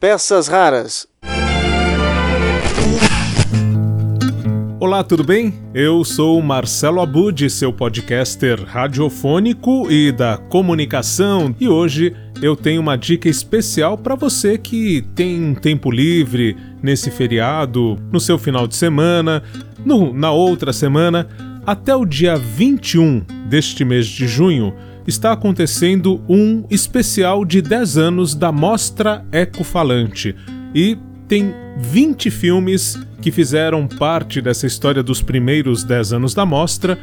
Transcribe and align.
Peças 0.00 0.48
raras. 0.48 1.06
Olá, 4.80 5.04
tudo 5.04 5.22
bem? 5.22 5.52
Eu 5.74 6.02
sou 6.04 6.40
Marcelo 6.40 7.02
Abud, 7.02 7.50
seu 7.50 7.70
podcaster 7.70 8.64
radiofônico 8.64 9.92
e 9.92 10.10
da 10.10 10.38
comunicação, 10.38 11.54
e 11.60 11.68
hoje 11.68 12.16
eu 12.40 12.56
tenho 12.56 12.80
uma 12.80 12.96
dica 12.96 13.28
especial 13.28 13.98
para 13.98 14.14
você 14.14 14.56
que 14.56 15.04
tem 15.14 15.38
um 15.44 15.54
tempo 15.54 15.90
livre 15.90 16.56
nesse 16.82 17.10
feriado, 17.10 17.98
no 18.10 18.18
seu 18.18 18.38
final 18.38 18.66
de 18.66 18.76
semana, 18.76 19.42
no, 19.84 20.14
na 20.14 20.30
outra 20.30 20.72
semana. 20.72 21.28
Até 21.66 21.94
o 21.94 22.06
dia 22.06 22.36
21 22.36 23.20
deste 23.50 23.84
mês 23.84 24.06
de 24.06 24.26
junho 24.26 24.74
está 25.10 25.32
acontecendo 25.32 26.22
um 26.28 26.64
especial 26.70 27.44
de 27.44 27.60
10 27.60 27.98
anos 27.98 28.34
da 28.34 28.50
Mostra 28.50 29.24
Ecofalante 29.32 30.34
e 30.74 30.96
tem 31.28 31.52
20 31.78 32.30
filmes 32.30 32.98
que 33.20 33.30
fizeram 33.30 33.86
parte 33.86 34.40
dessa 34.40 34.66
história 34.66 35.02
dos 35.02 35.20
primeiros 35.20 35.84
10 35.84 36.14
anos 36.14 36.32
da 36.32 36.46
mostra. 36.46 36.98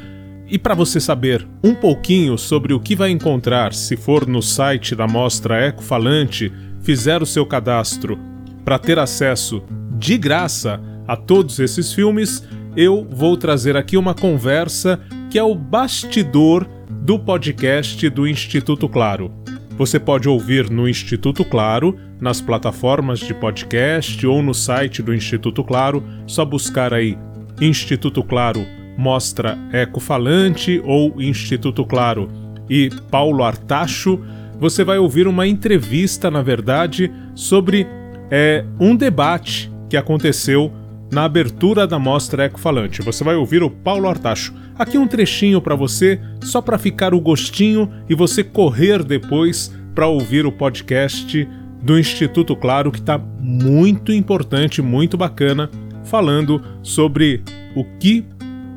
E 0.49 0.57
para 0.57 0.73
você 0.73 0.99
saber 0.99 1.45
um 1.61 1.75
pouquinho 1.75 2.37
sobre 2.37 2.73
o 2.73 2.79
que 2.79 2.95
vai 2.95 3.11
encontrar 3.11 3.73
se 3.73 3.97
for 3.97 4.25
no 4.25 4.41
site 4.41 4.95
da 4.95 5.05
Mostra 5.05 5.67
Ecofalante, 5.67 6.51
fizer 6.81 7.21
o 7.21 7.25
seu 7.25 7.45
cadastro 7.45 8.17
para 8.63 8.79
ter 8.79 8.97
acesso 8.97 9.61
de 9.97 10.17
graça 10.17 10.79
a 11.05 11.17
todos 11.17 11.59
esses 11.59 11.91
filmes, 11.91 12.43
eu 12.75 13.05
vou 13.09 13.35
trazer 13.35 13.75
aqui 13.75 13.97
uma 13.97 14.13
conversa 14.13 14.99
que 15.29 15.37
é 15.37 15.43
o 15.43 15.55
bastidor 15.55 16.67
do 16.89 17.19
podcast 17.19 18.09
do 18.09 18.27
Instituto 18.27 18.87
Claro. 18.87 19.31
Você 19.77 19.99
pode 19.99 20.27
ouvir 20.27 20.69
no 20.69 20.87
Instituto 20.89 21.45
Claro, 21.45 21.97
nas 22.19 22.41
plataformas 22.41 23.19
de 23.19 23.33
podcast 23.33 24.25
ou 24.25 24.41
no 24.41 24.53
site 24.53 25.03
do 25.03 25.13
Instituto 25.13 25.63
Claro, 25.63 26.03
só 26.25 26.43
buscar 26.43 26.93
aí 26.93 27.17
Instituto 27.61 28.23
Claro 28.23 28.65
Mostra 28.97 29.57
Ecofalante 29.71 30.81
ou 30.83 31.21
Instituto 31.21 31.85
Claro 31.85 32.27
e 32.69 32.89
Paulo 33.11 33.43
Artacho, 33.43 34.19
você 34.59 34.83
vai 34.83 34.97
ouvir 34.97 35.27
uma 35.27 35.47
entrevista, 35.47 36.31
na 36.31 36.41
verdade, 36.41 37.11
sobre 37.35 37.87
é, 38.31 38.65
um 38.79 38.95
debate 38.95 39.71
que 39.87 39.95
aconteceu 39.95 40.73
na 41.11 41.23
abertura 41.23 41.87
da 41.87 41.97
mostra 41.97 42.45
Ecofalante. 42.45 43.01
Você 43.01 43.23
vai 43.23 43.35
ouvir 43.35 43.63
o 43.63 43.69
Paulo 43.69 44.07
Artacho. 44.07 44.53
Aqui 44.77 44.97
um 44.97 45.07
trechinho 45.07 45.61
para 45.61 45.75
você, 45.75 46.19
só 46.41 46.61
para 46.61 46.77
ficar 46.77 47.13
o 47.13 47.21
gostinho 47.21 47.89
e 48.09 48.15
você 48.15 48.43
correr 48.43 49.03
depois 49.03 49.73
para 49.95 50.07
ouvir 50.07 50.45
o 50.45 50.51
podcast 50.51 51.47
do 51.81 51.97
Instituto 51.97 52.55
Claro, 52.55 52.91
que 52.91 52.99
está 52.99 53.17
muito 53.17 54.11
importante, 54.11 54.81
muito 54.81 55.17
bacana, 55.17 55.69
falando 56.03 56.61
sobre 56.81 57.41
o 57.75 57.83
que 57.99 58.25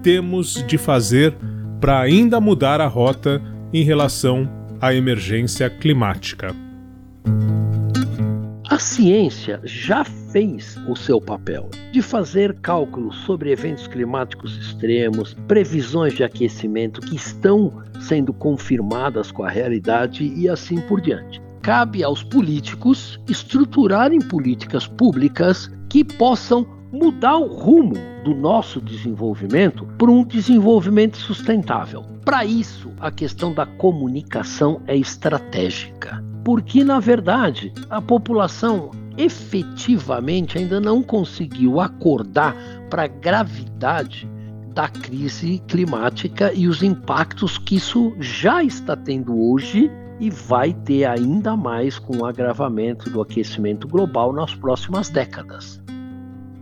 temos 0.03 0.65
de 0.67 0.79
fazer 0.79 1.35
para 1.81 2.01
ainda 2.01 2.41
mudar 2.41 2.81
a 2.81 2.87
rota 2.87 3.41
em 3.73 3.83
relação 3.83 4.49
à 4.81 4.95
emergência 4.95 5.69
climática. 5.69 6.55
A 8.71 8.79
ciência 8.79 9.61
já 9.65 10.05
fez 10.05 10.77
o 10.89 10.95
seu 10.95 11.21
papel 11.21 11.69
de 11.91 12.01
fazer 12.01 12.55
cálculos 12.61 13.17
sobre 13.25 13.51
eventos 13.51 13.89
climáticos 13.89 14.57
extremos, 14.57 15.35
previsões 15.49 16.15
de 16.15 16.23
aquecimento 16.23 17.01
que 17.01 17.17
estão 17.17 17.83
sendo 17.99 18.33
confirmadas 18.33 19.33
com 19.33 19.43
a 19.43 19.51
realidade 19.51 20.23
e 20.23 20.49
assim 20.49 20.81
por 20.83 21.01
diante. 21.01 21.43
Cabe 21.61 22.05
aos 22.05 22.23
políticos 22.23 23.19
estruturarem 23.29 24.21
políticas 24.21 24.87
públicas 24.87 25.69
que 25.89 26.05
possam 26.05 26.65
mudar 26.93 27.39
o 27.39 27.53
rumo 27.53 27.97
do 28.23 28.37
nosso 28.37 28.81
desenvolvimento 28.81 29.85
para 29.99 30.13
um 30.13 30.23
desenvolvimento 30.25 31.17
sustentável. 31.17 32.05
Para 32.25 32.45
isso, 32.45 32.93
a 33.01 33.11
questão 33.11 33.53
da 33.53 33.67
comunicação 33.67 34.81
é 34.87 34.97
estratégica 34.97 36.30
porque 36.51 36.83
na 36.83 36.99
verdade 36.99 37.73
a 37.89 38.03
população 38.03 38.91
efetivamente 39.17 40.59
ainda 40.59 40.81
não 40.81 41.01
conseguiu 41.01 41.79
acordar 41.79 42.57
para 42.91 43.05
a 43.05 43.07
gravidade 43.07 44.29
da 44.75 44.89
crise 44.89 45.63
climática 45.69 46.53
e 46.53 46.67
os 46.67 46.83
impactos 46.83 47.57
que 47.57 47.77
isso 47.77 48.13
já 48.19 48.65
está 48.65 48.97
tendo 48.97 49.41
hoje 49.41 49.89
e 50.19 50.29
vai 50.29 50.73
ter 50.73 51.05
ainda 51.05 51.57
mais 51.57 52.01
com 52.01 52.17
o 52.17 52.27
agravamento 52.27 53.09
do 53.09 53.21
aquecimento 53.21 53.87
global 53.87 54.33
nas 54.33 54.53
próximas 54.53 55.09
décadas. 55.09 55.81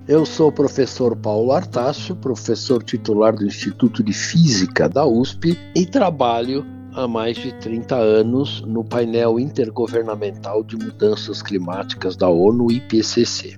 Eu 0.06 0.26
sou 0.26 0.49
o 0.49 0.53
professor 0.53 1.16
Paulo 1.16 1.50
Artácio, 1.50 2.15
professor 2.15 2.82
titular 2.82 3.34
do 3.34 3.47
Instituto 3.47 4.03
de 4.03 4.12
Física 4.12 4.87
da 4.87 5.06
USP 5.06 5.59
e 5.75 5.87
trabalho 5.87 6.76
há 6.98 7.06
mais 7.06 7.36
de 7.36 7.53
30 7.54 7.94
anos 7.94 8.60
no 8.62 8.82
painel 8.82 9.38
intergovernamental 9.38 10.64
de 10.64 10.76
mudanças 10.76 11.41
climáticas 11.41 12.16
da 12.16 12.28
ONU 12.28 12.72
IPCC. 12.72 13.56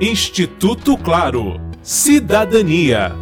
Instituto 0.00 0.96
Claro. 0.98 1.60
Cidadania. 1.80 3.12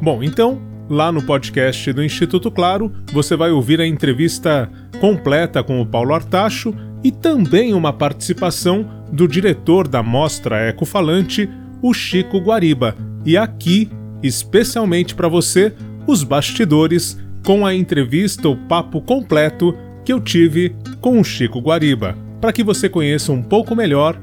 Bom, 0.00 0.22
então, 0.22 0.60
lá 0.88 1.10
no 1.10 1.20
podcast 1.20 1.92
do 1.92 2.04
Instituto 2.04 2.48
Claro, 2.50 2.92
você 3.12 3.34
vai 3.34 3.50
ouvir 3.50 3.80
a 3.80 3.86
entrevista 3.86 4.70
completa 5.00 5.64
com 5.64 5.80
o 5.80 5.86
Paulo 5.86 6.14
Artacho 6.14 6.72
e 7.02 7.10
também 7.10 7.74
uma 7.74 7.92
participação 7.92 8.88
do 9.12 9.26
diretor 9.26 9.88
da 9.88 10.02
Mostra 10.02 10.68
Ecofalante, 10.68 11.50
o 11.82 11.92
Chico 11.92 12.38
Guariba. 12.38 12.94
E 13.24 13.36
aqui, 13.36 13.90
especialmente 14.22 15.14
para 15.14 15.28
você, 15.28 15.74
os 16.08 16.24
bastidores 16.24 17.20
com 17.44 17.66
a 17.66 17.74
entrevista, 17.74 18.48
o 18.48 18.56
papo 18.56 18.98
completo 19.02 19.76
que 20.06 20.10
eu 20.10 20.18
tive 20.18 20.74
com 21.02 21.20
o 21.20 21.24
Chico 21.24 21.60
Guariba, 21.60 22.16
para 22.40 22.50
que 22.50 22.64
você 22.64 22.88
conheça 22.88 23.30
um 23.30 23.42
pouco 23.42 23.76
melhor 23.76 24.18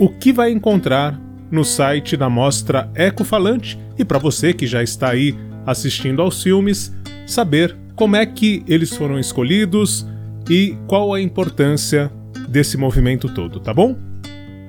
o 0.00 0.08
que 0.08 0.32
vai 0.32 0.50
encontrar 0.50 1.18
no 1.48 1.64
site 1.64 2.16
da 2.16 2.28
Mostra 2.28 2.90
Ecofalante 2.96 3.78
e 3.96 4.04
para 4.04 4.18
você 4.18 4.52
que 4.52 4.66
já 4.66 4.82
está 4.82 5.10
aí 5.10 5.36
assistindo 5.64 6.20
aos 6.20 6.42
filmes, 6.42 6.92
saber 7.24 7.76
como 7.94 8.16
é 8.16 8.26
que 8.26 8.64
eles 8.66 8.92
foram 8.92 9.16
escolhidos 9.16 10.04
e 10.50 10.76
qual 10.88 11.14
a 11.14 11.20
importância 11.20 12.10
desse 12.48 12.76
movimento 12.76 13.28
todo, 13.28 13.60
tá 13.60 13.72
bom? 13.72 13.96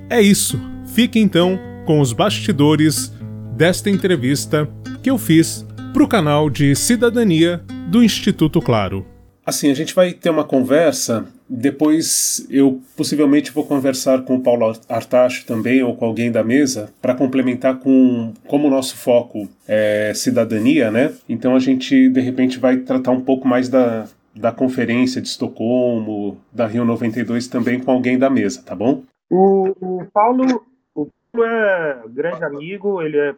É 0.08 0.20
isso. 0.20 0.60
Fique 0.86 1.18
então 1.18 1.58
com 1.84 1.98
os 1.98 2.12
bastidores 2.12 3.12
desta 3.56 3.90
entrevista 3.90 4.68
que 5.02 5.10
eu 5.10 5.18
fiz 5.18 5.66
para 5.94 6.02
o 6.02 6.08
canal 6.08 6.50
de 6.50 6.74
Cidadania 6.74 7.62
do 7.88 8.02
Instituto 8.02 8.60
Claro. 8.60 9.06
Assim, 9.46 9.70
a 9.70 9.74
gente 9.74 9.94
vai 9.94 10.12
ter 10.12 10.28
uma 10.28 10.42
conversa. 10.42 11.24
Depois 11.48 12.44
eu 12.50 12.80
possivelmente 12.96 13.52
vou 13.52 13.64
conversar 13.64 14.22
com 14.22 14.34
o 14.34 14.40
Paulo 14.40 14.72
Artacho 14.88 15.46
também 15.46 15.84
ou 15.84 15.94
com 15.94 16.04
alguém 16.04 16.32
da 16.32 16.42
mesa 16.42 16.92
para 17.00 17.14
complementar 17.14 17.78
com 17.78 18.32
como 18.48 18.66
o 18.66 18.70
nosso 18.70 18.96
foco 18.96 19.48
é 19.68 20.12
cidadania, 20.16 20.90
né? 20.90 21.12
Então 21.28 21.54
a 21.54 21.60
gente 21.60 22.08
de 22.08 22.20
repente 22.20 22.58
vai 22.58 22.78
tratar 22.78 23.12
um 23.12 23.20
pouco 23.20 23.46
mais 23.46 23.68
da, 23.68 24.06
da 24.34 24.50
conferência 24.50 25.20
de 25.20 25.28
Estocolmo, 25.28 26.40
da 26.50 26.66
Rio 26.66 26.84
92 26.84 27.46
também 27.46 27.78
com 27.78 27.92
alguém 27.92 28.18
da 28.18 28.28
mesa, 28.28 28.62
tá 28.64 28.74
bom? 28.74 29.04
O, 29.30 29.76
o 29.80 30.06
Paulo, 30.12 30.64
o 30.92 31.06
Paulo 31.30 31.46
é 31.46 32.02
grande 32.08 32.42
amigo, 32.42 33.00
ele 33.00 33.18
é 33.18 33.34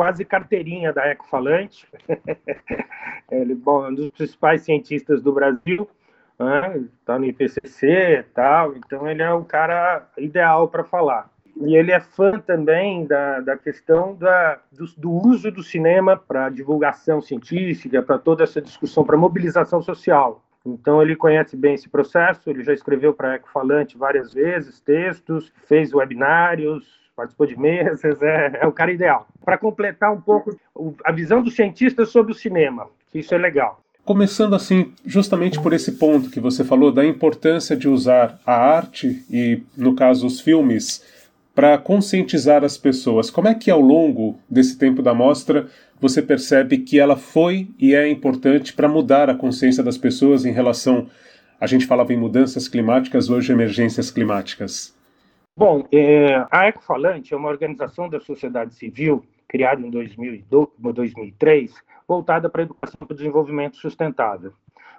quase 0.00 0.24
carteirinha 0.24 0.94
da 0.94 1.08
Ecofalante. 1.08 1.86
ele 3.30 3.54
bom, 3.54 3.84
é 3.84 3.90
um 3.90 3.94
dos 3.94 4.08
principais 4.08 4.62
cientistas 4.62 5.20
do 5.20 5.30
Brasil, 5.30 5.86
está 6.32 7.18
né? 7.18 7.18
no 7.18 7.24
IPCC 7.26 8.24
tal, 8.32 8.74
então 8.74 9.06
ele 9.06 9.20
é 9.20 9.30
o 9.30 9.44
cara 9.44 10.08
ideal 10.16 10.68
para 10.68 10.84
falar. 10.84 11.30
E 11.54 11.76
ele 11.76 11.92
é 11.92 12.00
fã 12.00 12.40
também 12.40 13.04
da, 13.04 13.40
da 13.40 13.58
questão 13.58 14.16
da, 14.16 14.58
do, 14.72 14.86
do 14.96 15.10
uso 15.10 15.50
do 15.50 15.62
cinema 15.62 16.16
para 16.16 16.48
divulgação 16.48 17.20
científica, 17.20 18.02
para 18.02 18.16
toda 18.16 18.44
essa 18.44 18.62
discussão, 18.62 19.04
para 19.04 19.18
mobilização 19.18 19.82
social. 19.82 20.42
Então 20.64 21.02
ele 21.02 21.14
conhece 21.14 21.58
bem 21.58 21.74
esse 21.74 21.90
processo, 21.90 22.48
ele 22.48 22.64
já 22.64 22.72
escreveu 22.72 23.12
para 23.12 23.34
Ecofalante 23.34 23.98
várias 23.98 24.32
vezes 24.32 24.80
textos, 24.80 25.52
fez 25.66 25.92
webinários, 25.92 26.99
participou 27.20 27.46
de 27.46 27.58
mesas, 27.58 28.20
é, 28.22 28.60
é 28.62 28.66
o 28.66 28.72
cara 28.72 28.92
ideal. 28.92 29.26
Para 29.44 29.58
completar 29.58 30.12
um 30.12 30.20
pouco 30.20 30.56
a 31.04 31.12
visão 31.12 31.42
dos 31.42 31.54
cientistas 31.54 32.08
sobre 32.08 32.32
o 32.32 32.34
cinema, 32.34 32.86
que 33.12 33.18
isso 33.18 33.34
é 33.34 33.38
legal. 33.38 33.80
Começando 34.04 34.54
assim, 34.54 34.92
justamente 35.04 35.60
por 35.60 35.72
esse 35.72 35.92
ponto 35.92 36.30
que 36.30 36.40
você 36.40 36.64
falou 36.64 36.90
da 36.90 37.04
importância 37.04 37.76
de 37.76 37.88
usar 37.88 38.40
a 38.46 38.54
arte 38.54 39.22
e, 39.30 39.62
no 39.76 39.94
caso, 39.94 40.26
os 40.26 40.40
filmes 40.40 41.04
para 41.54 41.76
conscientizar 41.76 42.64
as 42.64 42.78
pessoas. 42.78 43.30
Como 43.30 43.48
é 43.48 43.54
que 43.54 43.70
ao 43.70 43.80
longo 43.80 44.38
desse 44.48 44.78
tempo 44.78 45.02
da 45.02 45.12
mostra 45.12 45.68
você 46.00 46.22
percebe 46.22 46.78
que 46.78 46.98
ela 46.98 47.16
foi 47.16 47.68
e 47.78 47.94
é 47.94 48.08
importante 48.08 48.72
para 48.72 48.88
mudar 48.88 49.28
a 49.28 49.34
consciência 49.34 49.82
das 49.82 49.98
pessoas 49.98 50.46
em 50.46 50.52
relação 50.52 51.06
a 51.60 51.66
gente 51.66 51.86
falava 51.86 52.12
em 52.12 52.16
mudanças 52.16 52.66
climáticas, 52.66 53.28
hoje 53.28 53.52
emergências 53.52 54.10
climáticas? 54.10 54.94
Bom, 55.56 55.86
é, 55.92 56.46
a 56.50 56.68
Ecofalante 56.68 57.34
é 57.34 57.36
uma 57.36 57.48
organização 57.48 58.08
da 58.08 58.20
sociedade 58.20 58.74
civil 58.74 59.24
criada 59.48 59.84
em 59.84 59.90
2003, 59.90 61.74
voltada 62.06 62.48
para 62.48 62.62
a 62.62 62.64
educação 62.64 62.98
para 63.00 63.12
o 63.12 63.16
desenvolvimento 63.16 63.76
sustentável. 63.76 64.52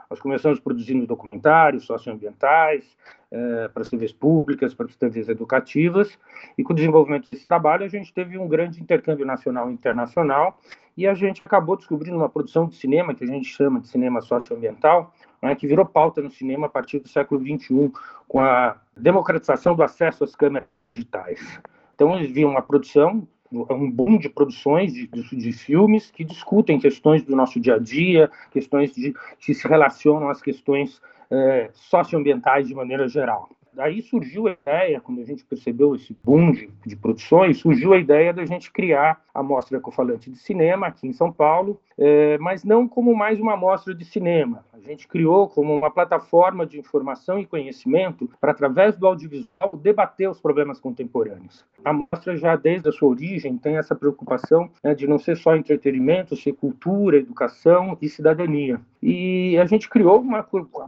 Nós 0.10 0.20
começamos 0.20 0.60
produzindo 0.60 1.08
documentários 1.08 1.86
socioambientais 1.86 2.98
é, 3.32 3.70
para 3.70 3.82
as 3.82 3.90
TVs 3.90 4.12
públicas, 4.12 4.74
para 4.74 4.88
as 4.88 4.96
TVs 4.98 5.30
educativas, 5.30 6.20
e 6.58 6.64
com 6.64 6.74
o 6.74 6.76
desenvolvimento 6.76 7.32
desse 7.32 7.48
trabalho 7.48 7.86
a 7.86 7.88
gente 7.88 8.14
teve 8.14 8.38
um 8.38 8.46
grande 8.46 8.82
intercâmbio 8.82 9.26
nacional 9.26 9.72
e 9.72 9.74
internacional, 9.74 10.60
e 10.98 11.08
a 11.08 11.14
gente 11.14 11.42
acabou 11.46 11.78
descobrindo 11.78 12.18
uma 12.18 12.28
produção 12.28 12.68
de 12.68 12.76
cinema 12.76 13.16
que 13.16 13.24
a 13.24 13.28
gente 13.28 13.48
chama 13.48 13.80
de 13.80 13.88
cinema 13.88 14.20
socioambiental, 14.20 15.14
né, 15.42 15.56
que 15.56 15.68
virou 15.68 15.86
pauta 15.86 16.22
no 16.22 16.30
cinema 16.30 16.68
a 16.68 16.70
partir 16.70 17.00
do 17.00 17.08
século 17.08 17.42
XXI, 17.42 17.92
com 18.28 18.40
a 18.40 18.78
democratização 18.96 19.76
do 19.76 19.84
acesso 19.84 20.24
às 20.24 20.36
câmeras 20.36 20.68
digitais. 20.94 21.60
Então, 21.96 22.16
eles 22.16 22.32
viam 22.32 22.52
uma 22.52 22.62
produção 22.62 23.28
um 23.52 23.92
boom 23.92 24.18
de 24.18 24.30
produções 24.30 24.94
de, 24.94 25.08
de, 25.08 25.36
de, 25.36 25.52
filmes 25.52 26.10
que 26.10 26.24
discutem 26.24 26.80
questões 26.80 27.22
do 27.22 27.36
nosso 27.36 27.60
dia 27.60 27.76
a 27.76 27.80
dia, 27.80 28.32
questões 28.50 28.94
de, 28.94 29.14
que 29.40 29.54
se 29.54 29.68
relacionam 29.68 30.30
às 30.30 30.42
questões 30.42 31.02
é, 31.30 31.70
socioambientais 31.74 32.68
de 32.68 32.74
maneira 32.74 33.08
geral. 33.08 33.50
Daí 33.74 34.02
surgiu 34.02 34.48
a 34.48 34.52
ideia, 34.52 35.00
quando 35.00 35.22
a 35.22 35.26
gente 35.26 35.46
percebeu 35.46 35.96
esse 35.96 36.16
boom 36.24 36.52
de, 36.52 36.70
de 36.86 36.96
produções, 36.96 37.58
surgiu 37.58 37.94
a 37.94 37.98
ideia 37.98 38.34
da 38.34 38.46
gente 38.46 38.72
criar 38.72 39.22
a 39.34 39.42
Mostra 39.42 39.78
Ecofalante 39.78 40.30
de 40.30 40.38
Cinema 40.38 40.88
aqui 40.88 41.08
em 41.08 41.14
São 41.14 41.32
Paulo, 41.32 41.80
é, 41.98 42.38
mas 42.40 42.64
não 42.64 42.88
como 42.88 43.16
mais 43.16 43.40
uma 43.40 43.56
mostra 43.56 43.94
de 43.94 44.04
cinema. 44.04 44.66
A 44.74 44.80
gente 44.80 45.08
criou 45.08 45.48
como 45.48 45.76
uma 45.76 45.92
plataforma 45.92 46.66
de 46.66 46.80
informação 46.80 47.40
e 47.40 47.46
conhecimento 47.46 48.30
para, 48.40 48.52
através 48.52 48.98
do 48.98 49.08
audiovisual, 49.08 49.72
debater 49.76 50.30
os 50.30 50.42
problemas 50.42 50.80
contemporâneos. 50.80 51.64
A 51.86 51.94
mostra, 51.94 52.36
já 52.36 52.56
desde 52.56 52.90
a 52.90 52.92
sua 52.92 53.10
origem, 53.10 53.58
tem 53.58 53.78
essa 53.78 53.96
preocupação 53.96 54.70
né, 54.84 54.96
de 54.96 55.08
não 55.08 55.20
ser 55.20 55.38
só 55.38 55.56
entretenimento, 55.56 56.36
ser 56.36 56.54
cultura, 56.54 57.18
educação 57.18 57.98
e 58.02 58.10
cidadania. 58.10 58.82
E 59.02 59.58
a 59.58 59.66
gente 59.66 59.90
criou 59.90 60.20
uma 60.20 60.46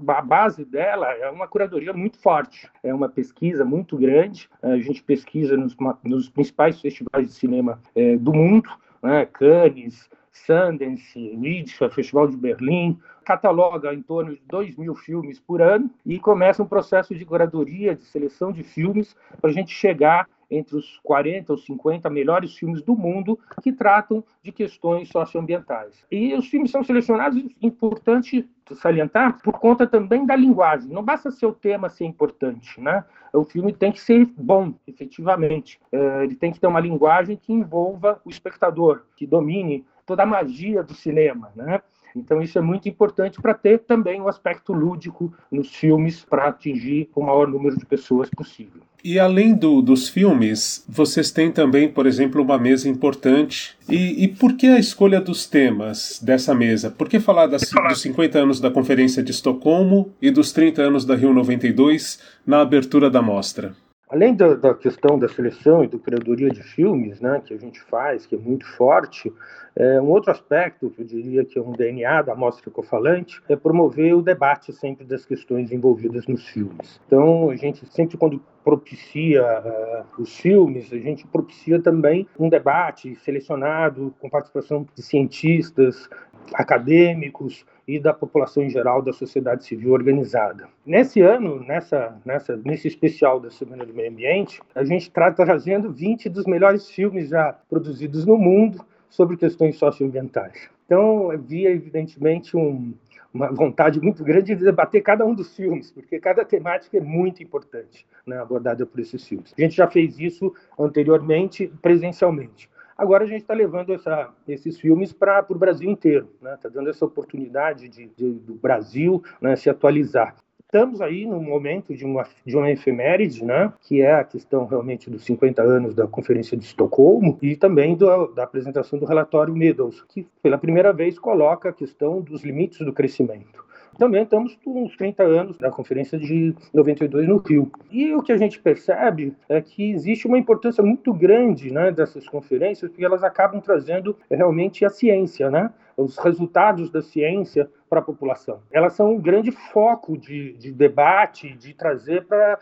a 0.08 0.22
base 0.22 0.66
dela 0.66 1.12
é 1.14 1.30
uma 1.30 1.48
curadoria 1.48 1.94
muito 1.94 2.20
forte, 2.20 2.70
é 2.84 2.94
uma 2.94 3.10
pesquisa 3.10 3.64
muito 3.64 3.98
grande. 3.98 4.50
A 4.62 4.78
gente 4.78 5.02
pesquisa 5.02 5.56
nos, 5.56 5.76
nos 6.04 6.30
principais 6.30 6.80
festivais 6.80 7.28
de 7.28 7.34
cinema 7.34 7.80
é, 7.96 8.18
do 8.18 8.34
mundo, 8.34 8.70
né, 9.02 9.26
Cannes, 9.26 10.10
Sundance, 10.32 11.18
Riedischer, 11.18 11.90
Festival 11.92 12.28
de 12.28 12.36
Berlim, 12.36 13.00
cataloga 13.24 13.94
em 13.94 14.02
torno 14.02 14.36
de 14.36 14.42
2 14.48 14.76
mil 14.76 14.96
filmes 14.96 15.40
por 15.40 15.62
ano 15.62 15.90
e 16.06 16.20
começa 16.20 16.62
um 16.62 16.68
processo 16.68 17.16
de 17.16 17.24
curadoria, 17.24 17.96
de 17.96 18.04
seleção 18.04 18.52
de 18.52 18.64
filmes, 18.64 19.16
para 19.40 19.50
a 19.50 19.54
gente 19.54 19.74
chegar 19.74 20.28
entre 20.54 20.76
os 20.78 21.00
40 21.04 21.54
ou 21.54 21.58
50 21.58 22.10
melhores 22.10 22.56
filmes 22.56 22.82
do 22.82 22.96
mundo 22.96 23.40
que 23.62 23.72
tratam 23.72 24.24
de 24.42 24.52
questões 24.52 25.10
socioambientais. 25.10 26.06
E 26.12 26.34
os 26.34 26.48
filmes 26.48 26.72
são 26.72 26.84
selecionados, 26.84 27.44
importante 27.62 28.48
salientar, 28.76 29.42
por 29.42 29.60
conta 29.60 29.86
também 29.86 30.26
da 30.26 30.36
linguagem. 30.36 30.90
Não 30.90 31.04
basta 31.04 31.32
ser 31.32 31.46
o 31.46 31.54
tema 31.54 31.90
ser 31.90 32.06
importante, 32.06 32.80
né? 32.80 33.04
O 33.34 33.44
filme 33.44 33.74
tem 33.74 33.92
que 33.92 34.00
ser 34.00 34.26
bom, 34.38 34.74
efetivamente. 34.88 35.80
É, 35.92 36.24
ele 36.24 36.36
tem 36.36 36.52
que 36.52 36.60
ter 36.60 36.68
uma 36.68 36.80
linguagem 36.80 37.36
que 37.36 37.52
envolva 37.52 38.22
o 38.24 38.30
espectador, 38.30 39.04
que 39.16 39.26
domine 39.26 39.86
toda 40.06 40.24
a 40.24 40.26
magia 40.26 40.84
do 40.84 40.94
cinema, 40.94 41.52
né? 41.56 41.82
Então, 42.16 42.42
isso 42.42 42.58
é 42.58 42.62
muito 42.62 42.88
importante 42.88 43.42
para 43.42 43.54
ter 43.54 43.80
também 43.80 44.22
o 44.22 44.26
um 44.26 44.28
aspecto 44.28 44.74
lúdico 44.74 45.34
nos 45.52 45.76
filmes 45.76 46.24
para 46.24 46.48
atingir 46.48 47.10
o 47.16 47.22
maior 47.22 47.48
número 47.48 47.78
de 47.78 47.86
pessoas 47.86 48.30
possível. 48.30 48.82
E 49.04 49.20
além 49.20 49.54
do, 49.54 49.82
dos 49.82 50.08
filmes, 50.08 50.86
vocês 50.88 51.30
têm 51.30 51.52
também, 51.52 51.90
por 51.90 52.06
exemplo, 52.06 52.42
uma 52.42 52.58
mesa 52.58 52.88
importante. 52.88 53.76
E, 53.90 54.24
e 54.24 54.28
por 54.30 54.54
que 54.54 54.68
a 54.68 54.80
escolha 54.80 55.20
dos 55.20 55.46
temas 55.46 56.22
dessa 56.24 56.56
mesa? 56.56 56.90
Por 56.90 57.10
que 57.10 57.20
falar 57.20 57.48
das, 57.48 57.70
dos 57.70 58.02
50 58.02 58.40
anos 58.40 58.62
da 58.62 58.72
Conferência 58.72 59.22
de 59.22 59.32
Estocolmo 59.32 60.14
e 60.22 60.32
dos 60.32 60.54
30 60.54 60.84
anos 60.84 61.04
da 61.04 61.16
Rio 61.16 61.34
92 61.34 62.18
na 62.48 62.62
abertura 62.62 63.10
da 63.10 63.22
mostra? 63.22 63.76
Além 64.14 64.36
da, 64.36 64.54
da, 64.54 64.76
questão 64.76 65.18
da 65.18 65.28
seleção 65.28 65.84
e 65.84 65.88
do 65.88 65.98
curadoria 65.98 66.52
de 66.52 66.62
filmes, 66.62 67.20
né, 67.20 67.42
que 67.44 67.52
a 67.52 67.58
gente 67.58 67.82
faz, 67.82 68.28
que 68.28 68.36
é 68.36 68.38
muito 68.38 68.64
forte, 68.64 69.34
é, 69.76 70.00
um 70.00 70.08
outro 70.12 70.30
aspecto, 70.30 70.92
que 70.92 71.02
eu 71.02 71.06
diria 71.06 71.44
que 71.44 71.58
é 71.58 71.62
um 71.64 71.72
DNA 71.72 72.22
da 72.22 72.36
Mostra 72.36 72.70
Ecofalante, 72.70 73.42
é 73.50 73.56
promover 73.56 74.16
o 74.16 74.22
debate 74.22 74.72
sempre 74.72 75.04
das 75.04 75.26
questões 75.26 75.72
envolvidas 75.72 76.28
nos 76.28 76.48
filmes. 76.48 77.02
Então, 77.08 77.50
a 77.50 77.56
gente 77.56 77.88
sempre, 77.88 78.16
quando 78.16 78.40
propicia 78.64 79.42
uh, 79.42 80.22
os 80.22 80.38
filmes, 80.40 80.94
a 80.94 80.98
gente 80.98 81.26
propicia 81.26 81.82
também 81.82 82.28
um 82.38 82.50
debate 82.50 83.16
selecionado 83.16 84.14
com 84.20 84.30
participação 84.30 84.86
de 84.94 85.02
cientistas, 85.02 86.08
acadêmicos 86.54 87.66
e 87.88 88.00
da 88.00 88.14
população 88.14 88.64
em 88.64 88.70
geral 88.70 89.02
da 89.02 89.12
sociedade 89.12 89.66
civil 89.66 89.92
organizada. 89.92 90.68
Nesse 90.86 91.22
ano, 91.22 91.64
nessa, 91.64 92.18
nessa, 92.26 92.56
nesse 92.64 92.88
especial 92.88 93.40
da 93.40 93.50
Semana 93.50 93.86
do 93.86 93.94
Meio 93.94 94.10
Ambiente, 94.10 94.62
a 94.74 94.84
gente 94.84 95.04
está 95.04 95.32
trazendo 95.32 95.92
20 95.92 96.30
dos 96.30 96.46
melhores 96.46 96.90
filmes 96.90 97.30
já 97.30 97.54
produzidos 97.70 98.26
no 98.26 98.38
mundo 98.38 98.84
sobre 99.10 99.38
questões 99.38 99.76
socioambientais. 99.76 100.70
Então, 100.86 101.32
havia 101.32 101.72
evidentemente 101.72 102.58
um, 102.58 102.94
uma 103.34 103.52
vontade 103.52 104.00
muito 104.00 104.24
grande 104.24 104.56
de 104.56 104.64
debater 104.64 105.02
cada 105.02 105.26
um 105.26 105.34
dos 105.34 105.56
filmes, 105.56 105.92
porque 105.92 106.20
cada 106.20 106.46
temática 106.46 106.98
é 106.98 107.02
muito 107.02 107.42
importante 107.42 108.06
né, 108.26 108.38
abordada 108.40 108.86
por 108.86 109.00
esses 109.00 109.28
filmes. 109.28 109.54
A 109.58 109.62
gente 109.62 109.76
já 109.76 109.88
fez 109.88 110.20
isso 110.20 110.54
anteriormente, 110.78 111.72
presencialmente. 111.82 112.70
Agora 112.98 113.24
a 113.24 113.28
gente 113.28 113.42
está 113.42 113.54
levando 113.54 113.94
essa, 113.94 114.30
esses 114.48 114.80
filmes 114.80 115.12
para 115.12 115.46
o 115.50 115.56
Brasil 115.56 115.90
inteiro, 115.90 116.30
está 116.36 116.50
né? 116.50 116.58
Tá 116.62 116.70
dando 116.70 116.90
essa 116.90 117.06
oportunidade 117.06 117.90
de, 117.90 118.08
de 118.08 118.32
do 118.32 118.54
Brasil 118.56 119.24
né, 119.42 119.56
se 119.56 119.70
atualizar. 119.70 120.36
Estamos 120.74 121.02
aí 121.02 121.28
no 121.28 121.40
momento 121.40 121.96
de 121.96 122.04
uma, 122.04 122.26
de 122.44 122.58
uma 122.58 122.72
efeméride, 122.72 123.46
né, 123.46 123.72
que 123.80 124.02
é 124.02 124.16
a 124.16 124.24
questão 124.24 124.66
realmente 124.66 125.08
dos 125.08 125.24
50 125.24 125.62
anos 125.62 125.94
da 125.94 126.08
Conferência 126.08 126.58
de 126.58 126.66
Estocolmo 126.66 127.38
e 127.44 127.56
também 127.56 127.96
do, 127.96 128.28
da 128.30 128.44
apresentação 128.44 128.98
do 128.98 129.06
relatório 129.06 129.56
Meadows, 129.56 130.04
que 130.10 130.28
pela 130.42 130.58
primeira 130.58 130.92
vez 130.92 131.20
coloca 131.20 131.70
a 131.70 131.74
questão 131.74 132.20
dos 132.22 132.44
limites 132.44 132.80
do 132.80 132.92
crescimento. 132.92 133.64
Também 133.98 134.24
estamos 134.24 134.58
com 134.64 134.84
uns 134.84 134.96
30 134.96 135.24
anos 135.24 135.58
da 135.58 135.70
Conferência 135.70 136.18
de 136.18 136.56
92 136.74 137.28
no 137.28 137.38
Rio. 137.38 137.72
E 137.92 138.14
o 138.14 138.22
que 138.22 138.32
a 138.32 138.38
gente 138.38 138.60
percebe 138.60 139.36
é 139.48 139.62
que 139.62 139.92
existe 139.92 140.28
uma 140.28 140.38
importância 140.38 140.84
muito 140.84 141.14
grande 141.14 141.72
né, 141.72 141.92
dessas 141.92 142.28
conferências, 142.28 142.90
porque 142.90 143.06
elas 143.06 143.24
acabam 143.24 143.62
trazendo 143.62 144.18
realmente 144.30 144.84
a 144.84 144.90
ciência, 144.90 145.50
né? 145.50 145.72
os 145.96 146.18
resultados 146.18 146.90
da 146.90 147.02
ciência 147.02 147.70
para 147.94 148.00
a 148.00 148.04
população. 148.04 148.60
Elas 148.72 148.94
são 148.94 149.14
um 149.14 149.22
grande 149.22 149.52
foco 149.52 150.18
de, 150.18 150.54
de 150.54 150.72
debate, 150.72 151.54
de 151.54 151.76
trazer 151.76 152.26
para 152.26 152.60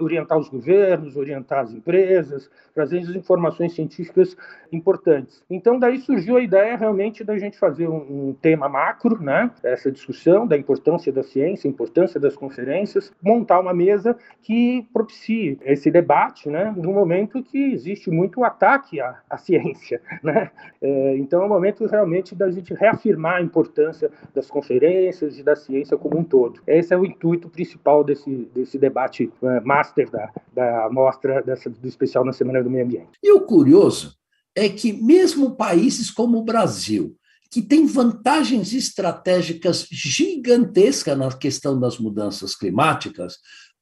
orientar 0.00 0.38
os 0.38 0.48
governos, 0.48 1.16
orientar 1.16 1.64
as 1.64 1.72
empresas, 1.72 2.48
trazer 2.72 2.98
as 3.00 3.08
informações 3.08 3.74
científicas 3.74 4.36
importantes. 4.70 5.42
Então, 5.50 5.80
daí 5.80 5.98
surgiu 5.98 6.36
a 6.36 6.40
ideia 6.40 6.76
realmente 6.76 7.24
da 7.24 7.36
gente 7.38 7.58
fazer 7.58 7.88
um, 7.88 8.28
um 8.28 8.36
tema 8.40 8.68
macro, 8.68 9.20
né? 9.20 9.50
essa 9.64 9.90
discussão 9.90 10.46
da 10.46 10.56
importância 10.56 11.12
da 11.12 11.24
ciência, 11.24 11.66
importância 11.66 12.20
das 12.20 12.36
conferências, 12.36 13.12
montar 13.20 13.58
uma 13.58 13.74
mesa 13.74 14.16
que 14.42 14.86
propicie 14.92 15.58
esse 15.64 15.90
debate 15.90 16.48
né? 16.48 16.72
no 16.76 16.92
momento 16.92 17.42
que 17.42 17.72
existe 17.72 18.12
muito 18.12 18.44
ataque 18.44 19.00
à, 19.00 19.18
à 19.28 19.36
ciência. 19.36 20.00
Né? 20.22 20.50
É, 20.82 21.16
então, 21.16 21.42
é 21.42 21.46
um 21.46 21.48
momento 21.48 21.86
realmente 21.86 22.34
da 22.34 22.50
gente 22.50 22.74
reafirmar 22.74 23.36
a 23.36 23.42
importância 23.42 24.10
das 24.34 24.48
conferências 24.48 25.38
e 25.38 25.42
da 25.42 25.56
ciência 25.56 25.96
como 25.96 26.18
um 26.18 26.24
todo. 26.24 26.60
Esse 26.66 26.94
é 26.94 26.96
o 26.96 27.04
intuito 27.04 27.48
principal 27.48 28.04
desse, 28.04 28.48
desse 28.54 28.78
debate 28.78 29.32
uh, 29.42 29.64
master 29.64 30.10
da, 30.10 30.30
da 30.52 30.88
mostra 30.90 31.42
dessa, 31.42 31.68
do 31.68 31.88
especial 31.88 32.24
na 32.24 32.32
Semana 32.32 32.62
do 32.62 32.70
Meio 32.70 32.84
Ambiente. 32.84 33.18
E 33.22 33.32
o 33.32 33.40
curioso 33.40 34.14
é 34.54 34.68
que 34.68 34.92
mesmo 34.92 35.56
países 35.56 36.10
como 36.10 36.38
o 36.38 36.44
Brasil, 36.44 37.16
que 37.50 37.62
tem 37.62 37.86
vantagens 37.86 38.72
estratégicas 38.72 39.86
gigantescas 39.90 41.18
na 41.18 41.32
questão 41.32 41.78
das 41.78 41.98
mudanças 41.98 42.54
climáticas, 42.54 43.38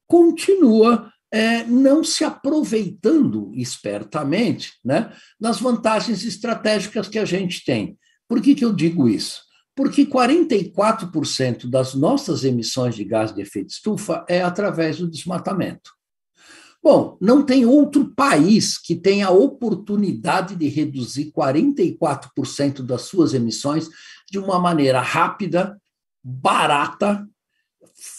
continua 0.07 1.12
é, 1.30 1.64
não 1.64 2.02
se 2.02 2.25
aproveitando 2.25 3.52
espertamente 3.54 4.73
né, 4.83 5.12
das 5.38 5.61
vantagens 5.61 6.25
estratégicas 6.25 7.09
que 7.09 7.18
a 7.18 7.25
gente 7.25 7.62
tem. 7.64 7.99
Por 8.26 8.40
que, 8.40 8.54
que 8.54 8.64
eu 8.64 8.73
digo 8.73 9.09
isso? 9.09 9.42
Porque 9.78 10.04
44% 10.04 11.70
das 11.70 11.94
nossas 11.94 12.42
emissões 12.42 12.97
de 12.97 13.04
gás 13.04 13.32
de 13.32 13.40
efeito 13.40 13.70
estufa 13.70 14.26
é 14.28 14.42
através 14.42 14.99
do 14.99 15.08
desmatamento. 15.08 15.92
Bom, 16.82 17.16
não 17.20 17.44
tem 17.44 17.64
outro 17.64 18.12
país 18.12 18.76
que 18.76 18.97
tenha 18.97 19.28
a 19.28 19.30
oportunidade 19.30 20.56
de 20.56 20.66
reduzir 20.66 21.30
44% 21.30 22.82
das 22.82 23.02
suas 23.02 23.35
emissões 23.35 23.88
de 24.28 24.37
uma 24.37 24.58
maneira 24.58 25.00
rápida, 25.00 25.80
barata, 26.25 27.25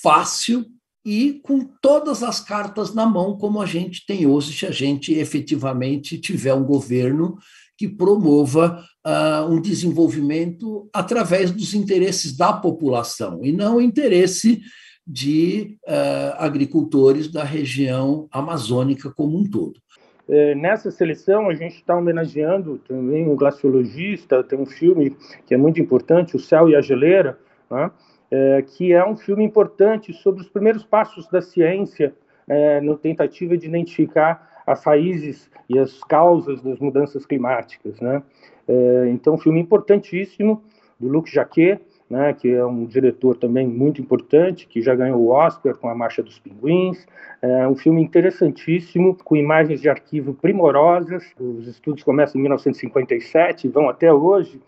fácil 0.01 0.65
e 1.03 1.41
com 1.43 1.65
todas 1.81 2.23
as 2.23 2.39
cartas 2.39 2.93
na 2.93 3.05
mão, 3.05 3.37
como 3.37 3.61
a 3.61 3.65
gente 3.65 4.05
tem 4.05 4.25
hoje, 4.25 4.57
se 4.57 4.65
a 4.65 4.71
gente 4.71 5.11
efetivamente 5.11 6.17
tiver 6.21 6.53
um 6.53 6.63
governo 6.63 7.37
que 7.79 7.87
promova 7.87 8.83
uh, 9.07 9.49
um 9.49 9.61
desenvolvimento 9.61 10.89
através 10.93 11.49
dos 11.49 11.73
interesses 11.73 12.35
da 12.35 12.51
população 12.51 13.39
e 13.41 13.53
não 13.53 13.77
o 13.77 13.81
interesse 13.81 14.59
de 15.07 15.77
uh, 15.87 16.35
agricultores 16.37 17.31
da 17.31 17.41
região 17.41 18.27
amazônica 18.33 19.09
como 19.15 19.39
um 19.39 19.49
todo. 19.49 19.79
É, 20.27 20.53
nessa 20.55 20.91
seleção, 20.91 21.49
a 21.49 21.55
gente 21.55 21.77
está 21.77 21.95
homenageando 21.95 22.79
também 22.79 23.29
um 23.29 23.35
glaciologista, 23.35 24.43
tem 24.43 24.59
um 24.59 24.65
filme 24.65 25.15
que 25.47 25.53
é 25.53 25.57
muito 25.57 25.79
importante, 25.79 26.35
O 26.35 26.39
Céu 26.39 26.67
e 26.67 26.75
a 26.75 26.81
Geleira, 26.81 27.39
né? 27.71 27.89
é, 28.29 28.61
que 28.61 28.91
é 28.91 29.03
um 29.07 29.15
filme 29.15 29.43
importante 29.43 30.13
sobre 30.13 30.41
os 30.41 30.49
primeiros 30.49 30.83
passos 30.83 31.29
da 31.29 31.41
ciência 31.41 32.13
é, 32.45 32.81
na 32.81 32.95
tentativa 32.95 33.57
de 33.57 33.67
identificar 33.67 34.48
as 34.71 34.83
raízes 34.83 35.49
e 35.67 35.77
as 35.77 36.03
causas 36.03 36.61
das 36.61 36.79
mudanças 36.79 37.25
climáticas. 37.25 37.99
Né? 37.99 38.21
É, 38.67 39.09
então, 39.09 39.33
um 39.33 39.37
filme 39.37 39.59
importantíssimo 39.59 40.61
do 40.99 41.07
Luc 41.07 41.29
Jacquet, 41.31 41.79
né, 42.09 42.33
que 42.33 42.49
é 42.49 42.65
um 42.65 42.85
diretor 42.85 43.35
também 43.35 43.67
muito 43.67 44.01
importante, 44.01 44.67
que 44.67 44.81
já 44.81 44.95
ganhou 44.95 45.19
o 45.19 45.29
Oscar 45.29 45.75
com 45.75 45.87
A 45.87 45.95
Marcha 45.95 46.23
dos 46.23 46.39
Pinguins. 46.39 47.05
É 47.41 47.67
um 47.67 47.75
filme 47.75 48.01
interessantíssimo, 48.01 49.15
com 49.23 49.35
imagens 49.35 49.79
de 49.79 49.89
arquivo 49.89 50.33
primorosas. 50.33 51.23
Os 51.39 51.67
estudos 51.67 52.03
começam 52.03 52.39
em 52.39 52.41
1957 52.41 53.67
e 53.67 53.69
vão 53.69 53.87
até 53.87 54.11
hoje, 54.11 54.59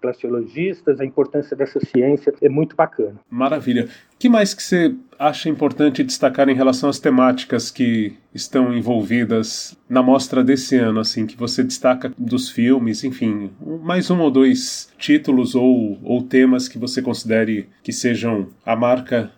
glaciologistas. 0.00 1.00
A 1.00 1.04
importância 1.04 1.56
dessa 1.56 1.78
ciência 1.80 2.32
é 2.40 2.48
muito 2.48 2.74
bacana. 2.74 3.14
Maravilha. 3.30 3.88
Que 4.18 4.28
mais 4.28 4.52
que 4.52 4.62
você 4.62 4.94
acha 5.18 5.48
importante 5.48 6.04
destacar 6.04 6.48
em 6.48 6.54
relação 6.54 6.88
às 6.88 6.98
temáticas 6.98 7.70
que 7.70 8.14
estão 8.34 8.72
envolvidas 8.72 9.76
na 9.88 10.02
mostra 10.02 10.42
desse 10.44 10.76
ano, 10.76 11.00
assim, 11.00 11.26
que 11.26 11.36
você 11.36 11.62
destaca 11.62 12.12
dos 12.18 12.48
filmes, 12.48 13.02
enfim, 13.04 13.50
mais 13.82 14.10
um 14.10 14.20
ou 14.20 14.30
dois 14.30 14.90
títulos 14.98 15.54
ou, 15.54 15.98
ou 16.02 16.22
temas 16.22 16.68
que 16.68 16.78
você 16.78 17.02
considere 17.02 17.68
que 17.82 17.92
sejam 17.92 18.48
a 18.64 18.76
marca 18.76 19.30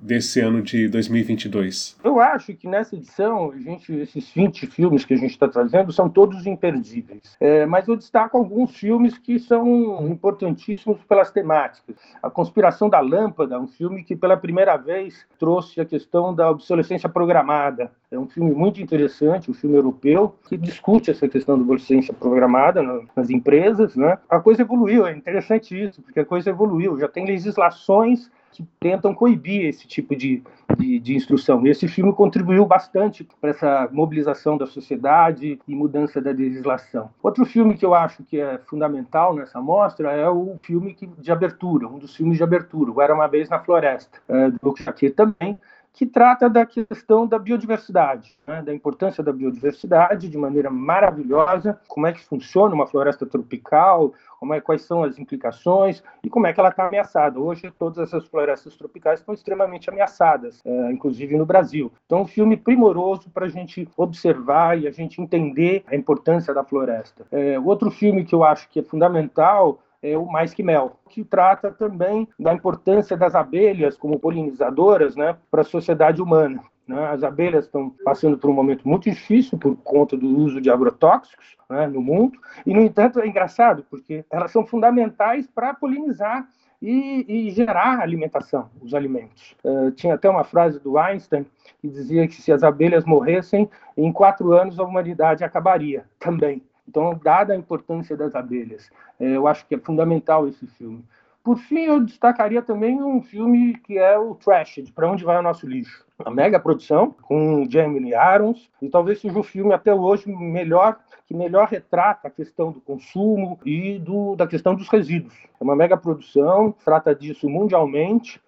desse 0.00 0.40
ano 0.40 0.62
de 0.62 0.88
2022? 0.88 1.98
Eu 2.02 2.20
acho 2.20 2.54
que 2.54 2.68
nessa 2.68 2.94
edição, 2.94 3.52
gente, 3.58 3.92
esses 3.92 4.30
20 4.30 4.66
filmes 4.66 5.04
que 5.04 5.14
a 5.14 5.16
gente 5.16 5.30
está 5.30 5.48
trazendo 5.48 5.92
são 5.92 6.08
todos 6.08 6.46
imperdíveis. 6.46 7.36
É, 7.40 7.66
mas 7.66 7.88
eu 7.88 7.96
destaco 7.96 8.36
alguns 8.36 8.76
filmes 8.76 9.18
que 9.18 9.38
são 9.38 10.06
importantíssimos 10.08 10.98
pelas 11.08 11.30
temáticas. 11.30 11.96
A 12.22 12.30
Conspiração 12.30 12.88
da 12.88 13.00
Lâmpada, 13.00 13.58
um 13.58 13.66
filme 13.66 14.04
que 14.04 14.16
pela 14.16 14.36
primeira 14.36 14.76
vez 14.76 15.26
trouxe 15.38 15.80
a 15.80 15.84
questão 15.84 16.34
da 16.34 16.50
obsolescência 16.50 17.08
programada. 17.08 17.90
É 18.10 18.18
um 18.18 18.26
filme 18.26 18.52
muito 18.52 18.80
interessante, 18.80 19.50
um 19.50 19.54
filme 19.54 19.76
europeu, 19.76 20.34
que 20.48 20.56
discute 20.56 21.10
essa 21.10 21.28
questão 21.28 21.56
da 21.56 21.62
obsolescência 21.62 22.14
programada 22.14 22.82
nas 23.14 23.30
empresas. 23.30 23.96
Né? 23.96 24.16
A 24.28 24.40
coisa 24.40 24.62
evoluiu, 24.62 25.06
é 25.06 25.12
interessante 25.12 25.78
isso, 25.78 26.00
porque 26.02 26.20
a 26.20 26.24
coisa 26.24 26.50
evoluiu. 26.50 26.98
Já 26.98 27.08
tem 27.08 27.26
legislações 27.26 28.30
que 28.50 28.66
tentam 28.80 29.14
coibir 29.14 29.66
esse 29.66 29.86
tipo 29.86 30.16
de, 30.16 30.42
de, 30.76 30.98
de 30.98 31.14
instrução. 31.14 31.66
E 31.66 31.70
esse 31.70 31.86
filme 31.86 32.12
contribuiu 32.12 32.64
bastante 32.66 33.26
para 33.40 33.50
essa 33.50 33.88
mobilização 33.92 34.56
da 34.56 34.66
sociedade 34.66 35.58
e 35.66 35.74
mudança 35.74 36.20
da 36.20 36.30
legislação. 36.30 37.10
Outro 37.22 37.44
filme 37.44 37.76
que 37.76 37.84
eu 37.84 37.94
acho 37.94 38.22
que 38.24 38.40
é 38.40 38.58
fundamental 38.66 39.34
nessa 39.34 39.60
mostra 39.60 40.12
é 40.12 40.28
o 40.28 40.58
filme 40.62 40.94
que, 40.94 41.06
de 41.06 41.30
abertura, 41.30 41.86
um 41.86 41.98
dos 41.98 42.16
filmes 42.16 42.36
de 42.36 42.42
abertura, 42.42 42.90
o 42.90 43.00
Era 43.00 43.14
Uma 43.14 43.28
Vez 43.28 43.48
na 43.48 43.60
Floresta, 43.60 44.18
é, 44.28 44.50
do 44.50 44.74
Chaquet 44.76 45.10
também, 45.10 45.58
que 45.92 46.06
trata 46.06 46.48
da 46.48 46.64
questão 46.64 47.26
da 47.26 47.38
biodiversidade, 47.38 48.36
né, 48.46 48.62
da 48.62 48.72
importância 48.72 49.22
da 49.22 49.32
biodiversidade 49.32 50.28
de 50.28 50.38
maneira 50.38 50.70
maravilhosa, 50.70 51.80
como 51.88 52.06
é 52.06 52.12
que 52.12 52.24
funciona 52.24 52.74
uma 52.74 52.86
floresta 52.86 53.26
tropical, 53.26 54.12
como 54.38 54.54
é, 54.54 54.60
quais 54.60 54.82
são 54.82 55.02
as 55.02 55.18
implicações 55.18 56.02
e 56.22 56.30
como 56.30 56.46
é 56.46 56.52
que 56.52 56.60
ela 56.60 56.68
está 56.68 56.86
ameaçada. 56.86 57.40
Hoje, 57.40 57.72
todas 57.76 57.98
essas 57.98 58.26
florestas 58.28 58.76
tropicais 58.76 59.20
estão 59.20 59.34
extremamente 59.34 59.90
ameaçadas, 59.90 60.60
é, 60.64 60.92
inclusive 60.92 61.36
no 61.36 61.44
Brasil. 61.44 61.92
Então, 62.06 62.22
um 62.22 62.26
filme 62.26 62.56
primoroso 62.56 63.28
para 63.30 63.46
a 63.46 63.48
gente 63.48 63.88
observar 63.96 64.78
e 64.78 64.86
a 64.86 64.90
gente 64.90 65.20
entender 65.20 65.84
a 65.86 65.96
importância 65.96 66.54
da 66.54 66.62
floresta. 66.62 67.26
É, 67.32 67.58
outro 67.58 67.90
filme 67.90 68.24
que 68.24 68.34
eu 68.34 68.44
acho 68.44 68.68
que 68.68 68.80
é 68.80 68.82
fundamental 68.82 69.80
é 70.02 70.16
o 70.16 70.26
Mais 70.26 70.54
Que 70.54 70.62
Mel, 70.62 70.98
que 71.08 71.24
trata 71.24 71.70
também 71.70 72.28
da 72.38 72.54
importância 72.54 73.16
das 73.16 73.34
abelhas 73.34 73.96
como 73.96 74.18
polinizadoras 74.18 75.16
né, 75.16 75.36
para 75.50 75.62
a 75.62 75.64
sociedade 75.64 76.22
humana. 76.22 76.62
Né? 76.86 77.06
As 77.08 77.22
abelhas 77.22 77.66
estão 77.66 77.94
passando 78.04 78.38
por 78.38 78.48
um 78.48 78.54
momento 78.54 78.88
muito 78.88 79.04
difícil 79.10 79.58
por 79.58 79.76
conta 79.76 80.16
do 80.16 80.26
uso 80.26 80.60
de 80.60 80.70
agrotóxicos 80.70 81.56
né, 81.68 81.86
no 81.86 82.00
mundo, 82.00 82.38
e, 82.64 82.72
no 82.72 82.80
entanto, 82.80 83.20
é 83.20 83.26
engraçado, 83.26 83.84
porque 83.90 84.24
elas 84.30 84.50
são 84.50 84.64
fundamentais 84.64 85.46
para 85.46 85.74
polinizar 85.74 86.48
e, 86.80 87.24
e, 87.28 87.50
gerar 87.50 88.00
alimentação, 88.00 88.70
os 88.80 88.94
alimentos. 88.94 89.56
Uh, 89.64 89.90
tinha 89.90 90.14
até 90.14 90.30
uma 90.30 90.44
frase 90.44 90.78
do 90.78 90.96
Einstein 90.96 91.44
que 91.80 91.88
dizia 91.88 92.26
que 92.26 92.40
se 92.40 92.52
as 92.52 92.62
abelhas 92.62 93.04
morressem, 93.04 93.68
em 93.96 94.12
quatro 94.12 94.52
anos 94.52 94.78
a 94.78 94.84
humanidade 94.84 95.44
acabaria 95.44 96.04
também. 96.18 96.62
Então, 96.88 97.14
dada 97.22 97.52
a 97.52 97.56
importância 97.56 98.16
das 98.16 98.34
abelhas, 98.34 98.90
é, 99.20 99.36
eu 99.36 99.46
acho 99.46 99.66
que 99.66 99.74
é 99.74 99.78
fundamental 99.78 100.48
esse 100.48 100.66
filme. 100.66 101.04
Por 101.44 101.58
fim, 101.58 101.80
eu 101.80 102.00
destacaria 102.00 102.62
também 102.62 103.02
um 103.02 103.22
filme 103.22 103.74
que 103.78 103.98
é 103.98 104.18
o 104.18 104.34
Trash, 104.34 104.76
de 104.82 104.92
Para 104.92 105.10
Onde 105.10 105.24
Vai 105.24 105.38
o 105.38 105.42
Nosso 105.42 105.66
Lixo. 105.66 106.04
Uma 106.18 106.34
mega 106.34 106.58
produção, 106.58 107.14
com 107.22 107.66
Jamie 107.70 108.12
Irons, 108.34 108.70
e 108.82 108.88
talvez 108.88 109.20
seja 109.20 109.38
o 109.38 109.42
filme 109.42 109.72
até 109.72 109.94
hoje 109.94 110.30
melhor 110.30 110.98
que 111.26 111.34
melhor 111.34 111.68
retrata 111.68 112.28
a 112.28 112.30
questão 112.30 112.72
do 112.72 112.80
consumo 112.80 113.58
e 113.64 113.98
do, 113.98 114.34
da 114.34 114.46
questão 114.46 114.74
dos 114.74 114.88
resíduos. 114.88 115.34
É 115.60 115.62
uma 115.64 115.76
mega 115.76 115.96
produção, 115.96 116.74
trata 116.84 117.14
disso 117.14 117.48
mundialmente, 117.48 118.40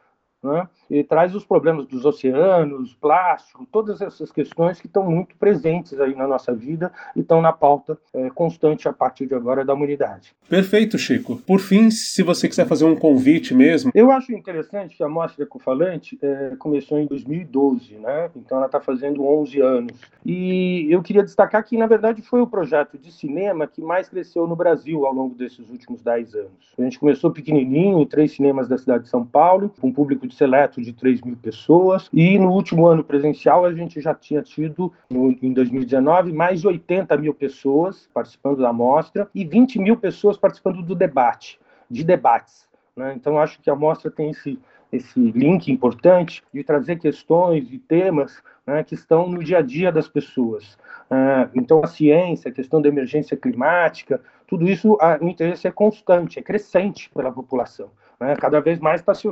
né? 0.43 0.67
E 0.91 1.05
traz 1.05 1.35
os 1.35 1.45
problemas 1.45 1.87
dos 1.87 2.05
oceanos, 2.05 2.95
plástico, 2.95 3.67
todas 3.71 4.01
essas 4.01 4.33
questões 4.33 4.81
que 4.81 4.87
estão 4.87 5.09
muito 5.09 5.37
presentes 5.37 5.99
aí 6.01 6.15
na 6.15 6.27
nossa 6.27 6.53
vida 6.53 6.93
e 7.15 7.21
estão 7.21 7.41
na 7.41 7.53
pauta 7.53 7.97
é, 8.13 8.29
constante 8.31 8.89
a 8.89 8.93
partir 8.93 9.27
de 9.27 9.35
agora 9.35 9.65
da 9.65 9.73
humanidade. 9.73 10.35
Perfeito, 10.49 10.99
Chico. 10.99 11.37
Por 11.47 11.61
fim, 11.61 11.91
se 11.91 12.23
você 12.23 12.49
quiser 12.49 12.67
fazer 12.67 12.85
um 12.85 12.97
convite 12.97 13.55
mesmo. 13.55 13.93
Eu 13.95 14.11
acho 14.11 14.33
interessante 14.33 14.97
que 14.97 15.05
a 15.05 15.09
Mostra 15.09 15.45
Ecofalante 15.45 16.19
é, 16.21 16.57
começou 16.59 16.99
em 16.99 17.07
2012, 17.07 17.95
né? 17.95 18.31
então 18.35 18.59
ela 18.59 18.67
está 18.67 18.81
fazendo 18.81 19.25
11 19.25 19.61
anos. 19.61 20.01
E 20.27 20.89
eu 20.91 21.03
queria 21.03 21.23
destacar 21.23 21.65
que, 21.65 21.77
na 21.77 21.87
verdade, 21.87 22.21
foi 22.21 22.41
o 22.41 22.47
projeto 22.47 22.99
de 22.99 23.13
cinema 23.13 23.67
que 23.67 23.81
mais 23.81 24.09
cresceu 24.09 24.47
no 24.47 24.57
Brasil 24.57 25.07
ao 25.07 25.15
longo 25.15 25.35
desses 25.35 25.71
últimos 25.71 26.03
10 26.03 26.35
anos. 26.35 26.75
A 26.77 26.83
gente 26.83 26.99
começou 26.99 27.31
pequenininho, 27.31 28.01
em 28.01 28.07
três 28.07 28.33
cinemas 28.33 28.69
da 28.69 28.77
cidade 28.77 29.05
de 29.05 29.11
São 29.11 29.25
Paulo, 29.25 29.73
com 29.81 29.89
um 29.89 29.93
público 29.93 30.27
de 30.27 30.35
seleto 30.35 30.80
de 30.81 30.93
3 30.93 31.21
mil 31.23 31.37
pessoas. 31.37 32.09
E 32.13 32.39
no 32.39 32.51
último 32.51 32.87
ano 32.87 33.05
presencial, 33.05 33.65
a 33.65 33.73
gente 33.73 34.01
já 34.01 34.15
tinha 34.15 34.43
tido, 34.43 34.93
em 35.11 35.53
2019, 35.53 36.33
mais 36.33 36.61
de 36.61 36.67
80 36.67 37.17
mil 37.17 37.35
pessoas 37.35 38.09
participando 38.13 38.59
da 38.59 38.73
mostra 38.73 39.29
e 39.35 39.45
20 39.45 39.79
mil 39.79 39.97
pessoas 39.97 40.37
participando 40.37 40.83
do 40.83 40.95
debate, 40.95 41.59
de 41.91 42.05
debates. 42.05 42.69
Né? 42.97 43.15
Então, 43.17 43.39
acho 43.39 43.61
que 43.61 43.71
a 43.71 43.75
mostra 43.75 44.11
tem 44.11 44.31
esse, 44.31 44.59
esse 44.93 45.19
link 45.19 45.71
importante 45.71 46.43
de 46.53 46.63
trazer 46.65 46.97
questões 46.97 47.71
e 47.73 47.79
temas 47.79 48.43
né, 48.67 48.85
que 48.85 48.95
estão 48.95 49.29
no 49.29 49.43
dia 49.43 49.59
a 49.59 49.63
dia 49.63 49.91
das 49.91 50.09
pessoas. 50.09 50.79
Uh, 51.11 51.51
então, 51.55 51.81
a 51.83 51.87
ciência, 51.87 52.51
a 52.51 52.55
questão 52.55 52.81
da 52.81 52.89
emergência 52.89 53.37
climática, 53.37 54.21
tudo 54.47 54.69
isso, 54.69 54.97
a, 55.01 55.19
o 55.21 55.29
interesse 55.29 55.67
é 55.67 55.71
constante, 55.71 56.39
é 56.39 56.43
crescente 56.43 57.11
pela 57.11 57.33
população. 57.33 57.91
Né? 58.21 58.37
Cada 58.37 58.61
vez 58.61 58.79
mais 58.79 59.01
está 59.01 59.15
se, 59.15 59.29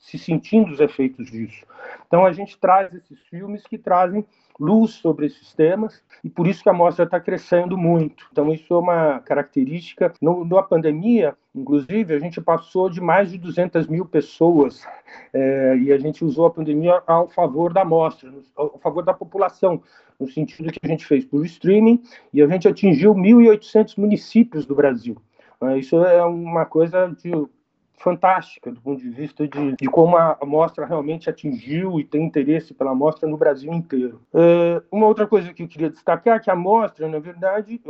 se 0.00 0.18
sentindo 0.18 0.72
os 0.72 0.80
efeitos 0.80 1.30
disso. 1.30 1.64
Então, 2.06 2.26
a 2.26 2.32
gente 2.32 2.58
traz 2.58 2.92
esses 2.92 3.20
filmes 3.28 3.62
que 3.62 3.78
trazem 3.78 4.26
luz 4.58 4.92
sobre 4.92 5.26
esses 5.26 5.52
temas 5.52 6.02
e 6.22 6.28
por 6.28 6.46
isso 6.46 6.62
que 6.62 6.68
a 6.68 6.72
mostra 6.72 7.04
está 7.04 7.18
crescendo 7.20 7.76
muito. 7.76 8.26
Então 8.30 8.52
isso 8.52 8.72
é 8.72 8.78
uma 8.78 9.20
característica. 9.20 10.12
No, 10.20 10.44
na 10.44 10.62
pandemia, 10.62 11.36
inclusive, 11.54 12.14
a 12.14 12.18
gente 12.18 12.40
passou 12.40 12.88
de 12.88 13.00
mais 13.00 13.30
de 13.30 13.38
200 13.38 13.86
mil 13.86 14.06
pessoas 14.06 14.86
é, 15.32 15.76
e 15.76 15.92
a 15.92 15.98
gente 15.98 16.24
usou 16.24 16.46
a 16.46 16.50
pandemia 16.50 17.02
ao 17.06 17.28
favor 17.28 17.72
da 17.72 17.84
mostra, 17.84 18.32
ao 18.56 18.78
favor 18.78 19.04
da 19.04 19.12
população, 19.12 19.82
no 20.18 20.28
sentido 20.28 20.70
que 20.70 20.80
a 20.82 20.88
gente 20.88 21.04
fez 21.04 21.24
por 21.24 21.44
streaming 21.44 22.02
e 22.32 22.40
a 22.40 22.46
gente 22.46 22.68
atingiu 22.68 23.14
1.800 23.14 23.98
municípios 23.98 24.64
do 24.66 24.74
Brasil. 24.74 25.16
É, 25.60 25.78
isso 25.78 25.96
é 26.04 26.24
uma 26.24 26.64
coisa 26.64 27.08
de 27.08 27.32
fantástica 27.98 28.70
do 28.70 28.80
ponto 28.80 29.00
de 29.00 29.08
vista 29.08 29.46
de, 29.46 29.76
de 29.76 29.86
como 29.86 30.16
a 30.16 30.38
mostra 30.44 30.84
realmente 30.84 31.30
atingiu 31.30 31.98
e 31.98 32.04
tem 32.04 32.24
interesse 32.24 32.74
pela 32.74 32.94
mostra 32.94 33.28
no 33.28 33.36
Brasil 33.36 33.72
inteiro. 33.72 34.20
Uh, 34.32 34.82
uma 34.90 35.06
outra 35.06 35.26
coisa 35.26 35.52
que 35.52 35.62
eu 35.62 35.68
queria 35.68 35.90
destacar 35.90 36.36
é 36.36 36.40
que 36.40 36.50
a 36.50 36.56
mostra, 36.56 37.08
na 37.08 37.18
verdade, 37.18 37.80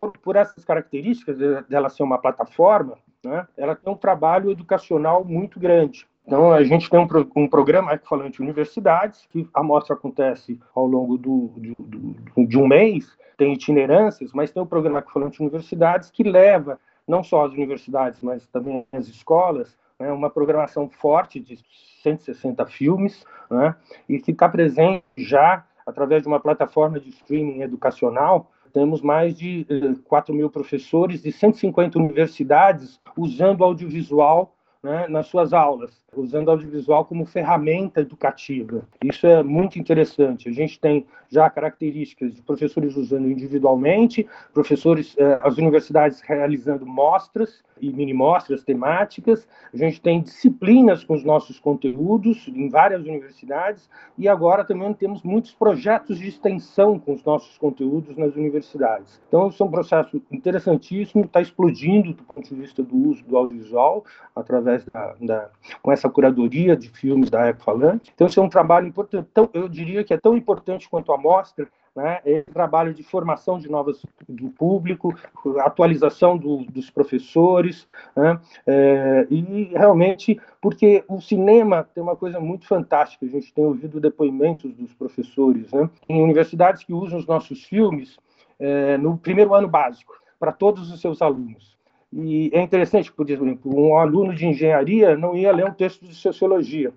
por, 0.00 0.12
por 0.22 0.36
essas 0.36 0.64
características 0.64 1.38
dela 1.68 1.88
ser 1.88 2.02
uma 2.02 2.18
plataforma, 2.18 2.98
né, 3.24 3.46
ela 3.56 3.74
tem 3.74 3.92
um 3.92 3.96
trabalho 3.96 4.50
educacional 4.50 5.24
muito 5.24 5.58
grande. 5.58 6.06
Então, 6.26 6.52
a 6.52 6.62
gente 6.62 6.88
tem 6.88 6.98
um, 6.98 7.06
um 7.36 7.48
programa 7.48 7.98
falante 8.04 8.40
universidades, 8.40 9.26
que 9.30 9.46
a 9.52 9.62
mostra 9.62 9.94
acontece 9.94 10.58
ao 10.74 10.86
longo 10.86 11.18
do, 11.18 11.52
de, 11.56 11.74
do, 11.78 12.46
de 12.46 12.58
um 12.58 12.66
mês, 12.66 13.14
tem 13.36 13.52
itinerâncias, 13.52 14.32
mas 14.32 14.50
tem 14.50 14.62
o 14.62 14.66
programa 14.66 15.02
falante 15.02 15.40
universidades 15.40 16.10
que 16.10 16.22
leva 16.22 16.78
não 17.06 17.22
só 17.22 17.44
as 17.44 17.52
universidades, 17.52 18.20
mas 18.22 18.46
também 18.48 18.86
as 18.92 19.08
escolas, 19.08 19.76
né, 19.98 20.10
uma 20.12 20.30
programação 20.30 20.88
forte 20.88 21.38
de 21.38 21.58
160 22.02 22.64
filmes, 22.66 23.24
né, 23.50 23.74
e 24.08 24.18
que 24.18 24.30
está 24.30 24.48
presente 24.48 25.04
já 25.16 25.64
através 25.86 26.22
de 26.22 26.28
uma 26.28 26.40
plataforma 26.40 26.98
de 26.98 27.10
streaming 27.10 27.60
educacional. 27.60 28.50
Temos 28.72 29.02
mais 29.02 29.36
de 29.36 29.66
4 30.04 30.32
eh, 30.32 30.36
mil 30.36 30.50
professores 30.50 31.22
de 31.22 31.30
150 31.30 31.98
universidades 31.98 33.00
usando 33.16 33.62
audiovisual 33.62 34.53
né, 34.84 35.08
nas 35.08 35.26
suas 35.28 35.54
aulas 35.54 36.04
usando 36.16 36.50
audiovisual 36.50 37.04
como 37.04 37.24
ferramenta 37.24 38.00
educativa. 38.00 38.86
Isso 39.02 39.26
é 39.26 39.42
muito 39.42 39.78
interessante. 39.78 40.48
A 40.48 40.52
gente 40.52 40.78
tem 40.78 41.06
já 41.28 41.48
características 41.50 42.34
de 42.34 42.42
professores 42.42 42.96
usando 42.96 43.28
individualmente, 43.28 44.26
professores, 44.52 45.14
eh, 45.18 45.38
as 45.42 45.56
universidades 45.56 46.20
realizando 46.20 46.86
mostras 46.86 47.64
e 47.80 47.92
mini-mostras 47.92 48.62
temáticas, 48.62 49.46
a 49.72 49.76
gente 49.76 50.00
tem 50.00 50.22
disciplinas 50.22 51.02
com 51.02 51.14
os 51.14 51.24
nossos 51.24 51.58
conteúdos 51.58 52.46
em 52.48 52.68
várias 52.68 53.02
universidades 53.02 53.90
e 54.16 54.28
agora 54.28 54.64
também 54.64 54.92
temos 54.94 55.22
muitos 55.22 55.52
projetos 55.52 56.18
de 56.18 56.28
extensão 56.28 56.98
com 56.98 57.12
os 57.12 57.24
nossos 57.24 57.58
conteúdos 57.58 58.16
nas 58.16 58.36
universidades. 58.36 59.20
Então, 59.26 59.48
isso 59.48 59.62
é 59.62 59.66
um 59.66 59.70
processo 59.70 60.22
interessantíssimo, 60.30 61.24
está 61.24 61.40
explodindo 61.40 62.12
do 62.12 62.22
ponto 62.22 62.48
de 62.48 62.54
vista 62.54 62.82
do 62.82 62.96
uso 62.96 63.24
do 63.24 63.36
audiovisual 63.36 64.04
através 64.36 64.73
da, 64.92 65.14
da 65.20 65.50
com 65.82 65.92
essa 65.92 66.08
curadoria 66.08 66.76
de 66.76 66.88
filmes 66.88 67.30
da 67.30 67.46
Eco 67.46 67.62
Falante. 67.62 68.10
Então, 68.14 68.26
isso 68.26 68.40
é 68.40 68.42
um 68.42 68.48
trabalho 68.48 68.86
importante, 68.86 69.28
tão, 69.32 69.48
eu 69.52 69.68
diria 69.68 70.02
que 70.04 70.14
é 70.14 70.18
tão 70.18 70.36
importante 70.36 70.88
quanto 70.88 71.12
a 71.12 71.18
mostra, 71.18 71.68
né, 71.94 72.20
é 72.24 72.42
trabalho 72.42 72.92
de 72.92 73.02
formação 73.02 73.58
de 73.58 73.70
novas 73.70 74.04
do 74.28 74.50
público, 74.50 75.14
atualização 75.60 76.36
do, 76.36 76.64
dos 76.64 76.90
professores, 76.90 77.86
né, 78.16 78.40
é, 78.66 79.26
e 79.30 79.70
realmente 79.72 80.40
porque 80.60 81.04
o 81.06 81.20
cinema 81.20 81.88
tem 81.94 82.02
uma 82.02 82.16
coisa 82.16 82.40
muito 82.40 82.66
fantástica. 82.66 83.24
A 83.24 83.28
gente 83.28 83.52
tem 83.54 83.64
ouvido 83.64 84.00
depoimentos 84.00 84.72
dos 84.74 84.92
professores, 84.92 85.70
né, 85.72 85.88
em 86.08 86.22
universidades 86.22 86.82
que 86.82 86.92
usam 86.92 87.18
os 87.18 87.26
nossos 87.26 87.62
filmes 87.64 88.18
é, 88.58 88.96
no 88.98 89.16
primeiro 89.16 89.54
ano 89.54 89.68
básico 89.68 90.14
para 90.38 90.52
todos 90.52 90.90
os 90.90 91.00
seus 91.00 91.22
alunos. 91.22 91.73
E 92.16 92.48
é 92.52 92.62
interessante, 92.62 93.12
por 93.12 93.28
exemplo, 93.28 93.58
um 93.64 93.98
aluno 93.98 94.34
de 94.34 94.46
engenharia 94.46 95.16
não 95.16 95.36
ia 95.36 95.52
ler 95.52 95.66
um 95.66 95.74
texto 95.74 96.06
de 96.06 96.14
sociologia, 96.14 96.92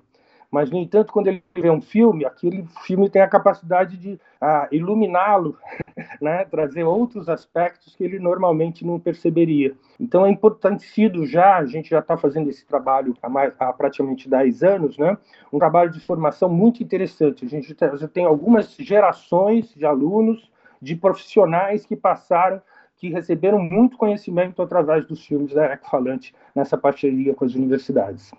mas, 0.50 0.72
no 0.72 0.78
entanto, 0.78 1.12
quando 1.12 1.28
ele 1.28 1.44
vê 1.56 1.70
um 1.70 1.82
filme, 1.82 2.24
aquele 2.24 2.66
filme 2.86 3.10
tem 3.10 3.22
a 3.22 3.28
capacidade 3.28 3.98
de 3.98 4.20
ah, 4.40 4.68
iluminá-lo, 4.72 5.58
né? 6.22 6.46
trazer 6.46 6.84
outros 6.84 7.28
aspectos 7.28 7.96
que 7.96 8.04
ele 8.04 8.18
normalmente 8.18 8.86
não 8.86 9.00
perceberia. 9.00 9.76
Então, 10.00 10.26
é 10.26 10.30
importante 10.30 10.84
sido 10.84 11.26
já, 11.26 11.58
a 11.58 11.66
gente 11.66 11.90
já 11.90 12.00
está 12.00 12.16
fazendo 12.16 12.50
esse 12.50 12.66
trabalho 12.66 13.14
há, 13.22 13.28
mais, 13.28 13.54
há 13.60 13.74
praticamente 13.74 14.30
10 14.30 14.64
anos, 14.64 14.98
né? 14.98 15.18
um 15.52 15.60
trabalho 15.60 15.92
de 15.92 16.00
formação 16.00 16.48
muito 16.48 16.82
interessante. 16.82 17.44
A 17.44 17.50
gente 17.50 17.76
já 17.96 18.08
tem 18.08 18.24
algumas 18.24 18.74
gerações 18.80 19.74
de 19.76 19.86
alunos, 19.86 20.50
de 20.82 20.96
profissionais 20.96 21.86
que 21.86 21.96
passaram 21.96 22.62
que 22.98 23.10
receberam 23.10 23.60
muito 23.60 23.98
conhecimento 23.98 24.62
através 24.62 25.06
dos 25.06 25.24
filmes 25.26 25.54
da 25.54 25.74
Ecofalante 25.74 26.34
nessa 26.56 26.78
parceria 26.78 27.34
com 27.34 27.46
as 27.46 27.54
universidades. 27.54 28.32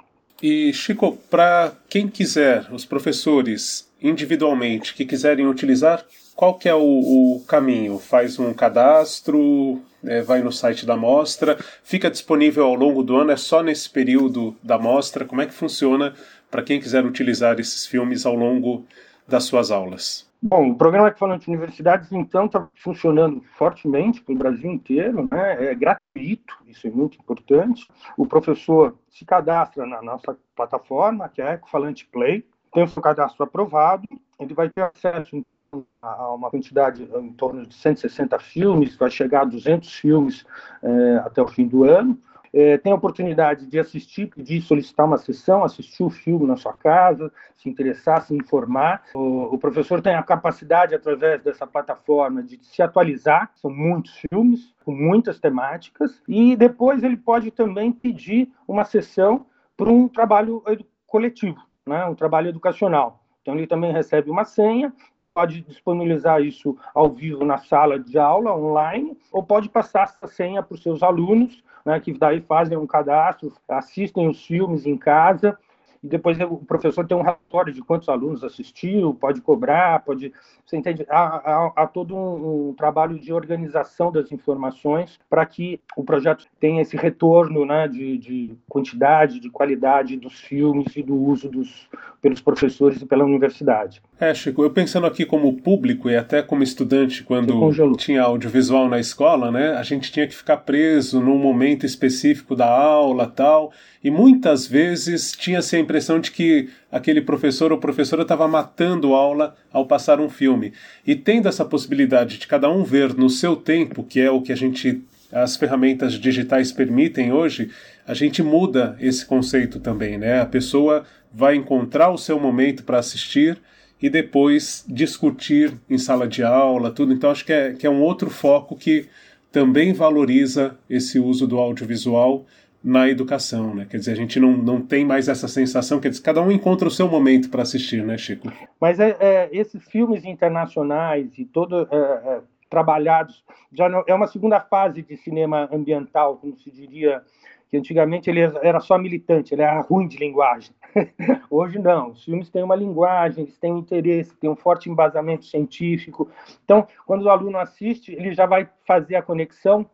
E, 0.42 0.72
Chico, 0.72 1.16
para 1.30 1.72
quem 1.88 2.08
quiser, 2.08 2.66
os 2.72 2.84
professores 2.84 3.88
individualmente 4.00 4.94
que 4.94 5.04
quiserem 5.04 5.46
utilizar, 5.46 6.04
qual 6.36 6.54
que 6.54 6.68
é 6.68 6.74
o, 6.74 6.80
o 6.80 7.44
caminho? 7.48 7.98
Faz 7.98 8.38
um 8.38 8.54
cadastro, 8.54 9.80
é, 10.04 10.22
vai 10.22 10.40
no 10.40 10.52
site 10.52 10.86
da 10.86 10.96
mostra, 10.96 11.58
fica 11.82 12.08
disponível 12.08 12.64
ao 12.66 12.74
longo 12.74 13.02
do 13.02 13.16
ano, 13.16 13.32
é 13.32 13.36
só 13.36 13.62
nesse 13.62 13.90
período 13.90 14.56
da 14.62 14.78
mostra? 14.78 15.24
Como 15.24 15.42
é 15.42 15.46
que 15.46 15.54
funciona 15.54 16.14
para 16.48 16.62
quem 16.62 16.80
quiser 16.80 17.04
utilizar 17.04 17.58
esses 17.58 17.86
filmes 17.86 18.24
ao 18.24 18.36
longo 18.36 18.86
das 19.26 19.44
suas 19.44 19.72
aulas? 19.72 20.27
Bom, 20.40 20.70
o 20.70 20.76
programa 20.76 21.08
Equifalante 21.08 21.48
Universidades, 21.48 22.12
então, 22.12 22.46
está 22.46 22.68
funcionando 22.76 23.42
fortemente 23.56 24.22
para 24.22 24.34
o 24.34 24.38
Brasil 24.38 24.70
inteiro, 24.70 25.28
né? 25.30 25.70
é 25.70 25.74
gratuito, 25.74 26.56
isso 26.64 26.86
é 26.86 26.90
muito 26.90 27.18
importante. 27.18 27.88
O 28.16 28.24
professor 28.24 28.96
se 29.10 29.24
cadastra 29.24 29.84
na 29.84 30.00
nossa 30.00 30.38
plataforma, 30.54 31.28
que 31.28 31.42
é 31.42 31.54
Equifalante 31.54 32.06
Play, 32.06 32.46
tem 32.72 32.84
o 32.84 32.88
seu 32.88 33.02
cadastro 33.02 33.42
aprovado, 33.42 34.04
ele 34.38 34.54
vai 34.54 34.70
ter 34.70 34.82
acesso 34.82 35.36
então, 35.68 35.84
a 36.00 36.32
uma 36.32 36.50
quantidade 36.50 37.02
em 37.02 37.32
torno 37.32 37.66
de 37.66 37.74
160 37.74 38.38
filmes, 38.38 38.96
vai 38.96 39.10
chegar 39.10 39.42
a 39.42 39.44
200 39.44 39.92
filmes 39.92 40.46
é, 40.82 41.16
até 41.16 41.42
o 41.42 41.48
fim 41.48 41.66
do 41.66 41.82
ano 41.82 42.18
é, 42.52 42.78
tem 42.78 42.92
a 42.92 42.96
oportunidade 42.96 43.66
de 43.66 43.78
assistir, 43.78 44.30
de 44.36 44.60
solicitar 44.60 45.06
uma 45.06 45.18
sessão, 45.18 45.64
assistir 45.64 46.02
o 46.02 46.10
filme 46.10 46.46
na 46.46 46.56
sua 46.56 46.72
casa, 46.72 47.32
se 47.56 47.68
interessar, 47.68 48.22
se 48.22 48.34
informar. 48.34 49.02
O, 49.14 49.54
o, 49.54 49.58
professor 49.58 50.00
tem 50.00 50.14
a 50.14 50.22
capacidade, 50.22 50.94
através 50.94 51.42
dessa 51.42 51.66
plataforma, 51.66 52.42
de 52.42 52.58
se 52.64 52.82
atualizar. 52.82 53.50
São 53.56 53.70
muitos 53.70 54.22
filmes, 54.30 54.74
com 54.84 54.92
muitas 54.92 55.38
temáticas. 55.38 56.22
E 56.28 56.56
depois 56.56 57.02
ele 57.02 57.16
pode 57.16 57.50
também 57.50 57.92
pedir 57.92 58.50
uma 58.66 58.84
sessão 58.84 59.46
para 59.76 59.90
um 59.90 60.08
trabalho 60.08 60.62
coletivo, 61.06 61.60
né? 61.86 62.04
um 62.04 62.14
trabalho 62.14 62.48
educacional. 62.48 63.22
Então 63.42 63.54
ele 63.54 63.66
também 63.66 63.92
recebe 63.92 64.30
uma 64.30 64.44
senha, 64.44 64.92
pode 65.34 65.60
disponibilizar 65.62 66.40
isso 66.42 66.76
ao 66.94 67.10
vivo 67.10 67.44
na 67.44 67.58
sala 67.58 67.98
de 67.98 68.18
aula, 68.18 68.56
online, 68.56 69.16
ou 69.32 69.42
pode 69.42 69.68
passar 69.68 70.04
essa 70.04 70.26
senha 70.26 70.62
para 70.62 70.74
os 70.74 70.82
seus 70.82 71.02
alunos 71.02 71.62
né, 71.84 71.98
que 72.00 72.12
daí 72.12 72.40
fazem 72.40 72.76
um 72.76 72.86
cadastro, 72.86 73.52
assistem 73.68 74.28
os 74.28 74.44
filmes 74.44 74.84
em 74.84 74.96
casa 74.96 75.58
e 76.02 76.06
depois 76.06 76.38
o 76.40 76.58
professor 76.58 77.06
tem 77.06 77.16
um 77.16 77.22
relatório 77.22 77.72
de 77.72 77.80
quantos 77.82 78.08
alunos 78.08 78.44
assistiu, 78.44 79.14
pode 79.14 79.40
cobrar, 79.40 80.04
pode. 80.04 80.32
Você 80.64 80.76
entende? 80.76 81.04
Há, 81.08 81.22
há, 81.22 81.72
há 81.76 81.86
todo 81.86 82.14
um, 82.14 82.68
um, 82.68 82.74
trabalho 82.74 83.18
de 83.18 83.32
organização 83.32 84.12
das 84.12 84.30
informações 84.30 85.18
para 85.28 85.44
que 85.46 85.80
o 85.96 86.04
projeto 86.04 86.46
tenha 86.60 86.82
esse 86.82 86.96
retorno 86.96 87.64
né, 87.64 87.88
de, 87.88 88.18
de, 88.18 88.54
quantidade, 88.68 89.40
de 89.40 89.50
qualidade 89.50 90.16
dos 90.16 90.40
filmes 90.40 90.94
e 90.94 91.02
do 91.02 91.16
uso 91.16 91.48
dos, 91.48 91.88
pelos 92.20 92.40
professores 92.40 93.00
e 93.00 93.06
pela 93.06 93.24
universidade. 93.24 94.02
É, 94.20 94.34
Chico, 94.34 94.62
eu 94.62 94.70
pensando 94.70 95.06
aqui 95.06 95.24
como 95.24 95.56
público 95.56 96.10
e 96.10 96.16
até 96.16 96.42
como 96.42 96.62
estudante, 96.62 97.24
quando 97.24 97.96
tinha 97.96 98.22
audiovisual 98.22 98.88
na 98.88 98.98
escola, 99.00 99.50
né, 99.50 99.72
a 99.72 99.82
gente 99.82 100.12
tinha 100.12 100.26
que 100.26 100.34
ficar 100.34 100.58
preso 100.58 101.20
num 101.20 101.38
momento 101.38 101.86
específico 101.86 102.54
da 102.54 102.68
aula 102.68 103.26
tal, 103.26 103.72
e 104.02 104.10
muitas 104.10 104.66
vezes 104.66 105.32
tinha-se 105.32 105.76
a 105.76 105.78
impressão 105.88 106.20
de 106.20 106.30
que 106.30 106.68
aquele 106.92 107.22
professor 107.22 107.72
ou 107.72 107.78
professora 107.78 108.22
estava 108.22 108.46
matando 108.46 109.14
aula 109.14 109.56
ao 109.72 109.86
passar 109.86 110.20
um 110.20 110.28
filme. 110.28 110.74
E 111.06 111.16
tendo 111.16 111.48
essa 111.48 111.64
possibilidade 111.64 112.36
de 112.36 112.46
cada 112.46 112.70
um 112.70 112.84
ver 112.84 113.14
no 113.14 113.30
seu 113.30 113.56
tempo, 113.56 114.04
que 114.04 114.20
é 114.20 114.30
o 114.30 114.42
que 114.42 114.52
a 114.52 114.56
gente 114.56 115.02
as 115.30 115.56
ferramentas 115.56 116.14
digitais 116.14 116.72
permitem 116.72 117.32
hoje, 117.32 117.70
a 118.06 118.14
gente 118.14 118.42
muda 118.42 118.96
esse 118.98 119.26
conceito 119.26 119.78
também, 119.78 120.16
né? 120.16 120.40
A 120.40 120.46
pessoa 120.46 121.04
vai 121.32 121.54
encontrar 121.54 122.10
o 122.10 122.16
seu 122.16 122.40
momento 122.40 122.82
para 122.82 122.98
assistir 122.98 123.58
e 124.00 124.08
depois 124.08 124.84
discutir 124.88 125.74
em 125.90 125.98
sala 125.98 126.26
de 126.26 126.42
aula, 126.42 126.90
tudo. 126.90 127.12
Então 127.12 127.30
acho 127.30 127.44
que 127.44 127.52
é, 127.52 127.72
que 127.72 127.86
é 127.86 127.90
um 127.90 128.00
outro 128.00 128.30
foco 128.30 128.74
que 128.74 129.06
também 129.52 129.92
valoriza 129.92 130.78
esse 130.88 131.18
uso 131.18 131.46
do 131.46 131.58
audiovisual 131.58 132.46
na 132.82 133.08
educação, 133.08 133.74
né? 133.74 133.86
Quer 133.88 133.98
dizer, 133.98 134.12
a 134.12 134.16
gente 134.16 134.38
não, 134.38 134.56
não 134.56 134.80
tem 134.80 135.04
mais 135.04 135.28
essa 135.28 135.48
sensação, 135.48 136.00
quer 136.00 136.10
dizer, 136.10 136.22
cada 136.22 136.40
um 136.40 136.50
encontra 136.50 136.86
o 136.86 136.90
seu 136.90 137.08
momento 137.08 137.50
para 137.50 137.62
assistir, 137.62 138.04
né, 138.04 138.16
Chico? 138.16 138.52
Mas 138.80 139.00
é, 139.00 139.16
é, 139.18 139.48
esses 139.52 139.84
filmes 139.88 140.24
internacionais 140.24 141.36
e 141.38 141.44
todo 141.44 141.88
é, 141.90 141.96
é, 141.96 142.40
trabalhados 142.70 143.44
já 143.72 143.88
não, 143.88 144.04
é 144.06 144.14
uma 144.14 144.26
segunda 144.26 144.60
fase 144.60 145.02
de 145.02 145.16
cinema 145.16 145.68
ambiental, 145.72 146.36
como 146.36 146.56
se 146.56 146.70
diria 146.70 147.22
que 147.70 147.76
antigamente 147.76 148.30
ele 148.30 148.40
era 148.40 148.80
só 148.80 148.96
militante, 148.96 149.52
ele 149.52 149.62
era 149.62 149.80
ruim 149.80 150.08
de 150.08 150.16
linguagem. 150.16 150.70
Hoje 151.50 151.78
não, 151.78 152.12
os 152.12 152.24
filmes 152.24 152.48
têm 152.48 152.62
uma 152.62 152.74
linguagem, 152.74 153.44
eles 153.44 153.58
têm 153.58 153.72
um 153.72 153.78
interesse, 153.78 154.34
têm 154.36 154.48
um 154.48 154.56
forte 154.56 154.88
embasamento 154.88 155.44
científico. 155.44 156.30
Então, 156.64 156.86
quando 157.04 157.24
o 157.24 157.30
aluno 157.30 157.58
assiste, 157.58 158.12
ele 158.12 158.32
já 158.32 158.46
vai 158.46 158.68
fazer 158.86 159.16
a 159.16 159.22
conexão 159.22 159.84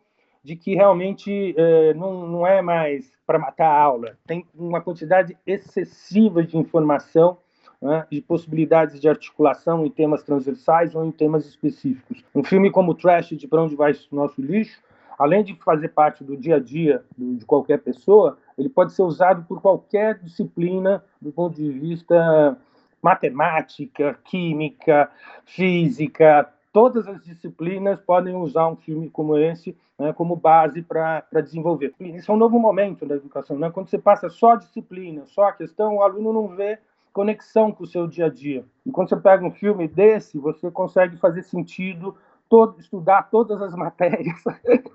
de 0.45 0.55
que 0.55 0.75
realmente 0.75 1.55
é, 1.57 1.95
não, 1.95 2.27
não 2.27 2.47
é 2.47 2.61
mais 2.61 3.11
para 3.25 3.39
matar 3.39 3.65
a 3.65 3.81
aula. 3.81 4.15
Tem 4.27 4.45
uma 4.53 4.79
quantidade 4.79 5.35
excessiva 5.45 6.43
de 6.43 6.55
informação, 6.55 7.39
né, 7.81 8.05
de 8.11 8.21
possibilidades 8.21 9.01
de 9.01 9.09
articulação 9.09 9.83
em 9.83 9.89
temas 9.89 10.21
transversais 10.21 10.93
ou 10.93 11.03
em 11.03 11.11
temas 11.11 11.47
específicos. 11.47 12.23
Um 12.33 12.43
filme 12.43 12.69
como 12.69 12.93
Trash, 12.93 13.29
de 13.29 13.47
Para 13.47 13.63
Onde 13.63 13.75
Vai 13.75 13.93
o 13.93 14.15
Nosso 14.15 14.39
Lixo, 14.39 14.79
além 15.17 15.43
de 15.43 15.55
fazer 15.55 15.89
parte 15.89 16.23
do 16.23 16.37
dia 16.37 16.57
a 16.57 16.59
dia 16.59 17.03
de 17.17 17.43
qualquer 17.43 17.79
pessoa, 17.79 18.37
ele 18.55 18.69
pode 18.69 18.93
ser 18.93 19.01
usado 19.01 19.43
por 19.47 19.59
qualquer 19.59 20.19
disciplina 20.19 21.03
do 21.19 21.31
ponto 21.31 21.55
de 21.55 21.71
vista 21.71 22.55
matemática, 23.01 24.19
química, 24.23 25.09
física, 25.43 26.47
todas 26.75 27.07
as 27.07 27.23
disciplinas 27.23 28.01
podem 28.01 28.35
usar 28.35 28.67
um 28.67 28.75
filme 28.75 29.09
como 29.09 29.37
esse 29.37 29.77
né, 29.97 30.11
como 30.11 30.35
base 30.35 30.81
para 30.81 31.23
desenvolver. 31.41 31.93
Isso 32.01 32.29
é 32.29 32.35
um 32.35 32.37
novo 32.37 32.59
momento 32.59 33.05
da 33.05 33.15
educação. 33.15 33.57
Né? 33.57 33.71
Quando 33.71 33.89
você 33.89 33.97
passa 33.97 34.27
só 34.27 34.51
a 34.51 34.55
disciplina, 34.57 35.25
só 35.25 35.45
a 35.45 35.53
questão, 35.53 35.95
o 35.95 36.01
aluno 36.01 36.33
não 36.33 36.49
vê 36.49 36.77
conexão 37.13 37.71
com 37.71 37.85
o 37.85 37.87
seu 37.87 38.05
dia 38.07 38.25
a 38.25 38.29
dia. 38.29 38.65
E 38.85 38.91
quando 38.91 39.07
você 39.07 39.15
pega 39.15 39.45
um 39.45 39.51
filme 39.51 39.87
desse, 39.87 40.37
você 40.37 40.69
consegue 40.69 41.15
fazer 41.15 41.43
sentido 41.43 42.13
todo, 42.49 42.77
estudar 42.77 43.29
todas 43.29 43.61
as 43.61 43.71
matérias 43.79 44.43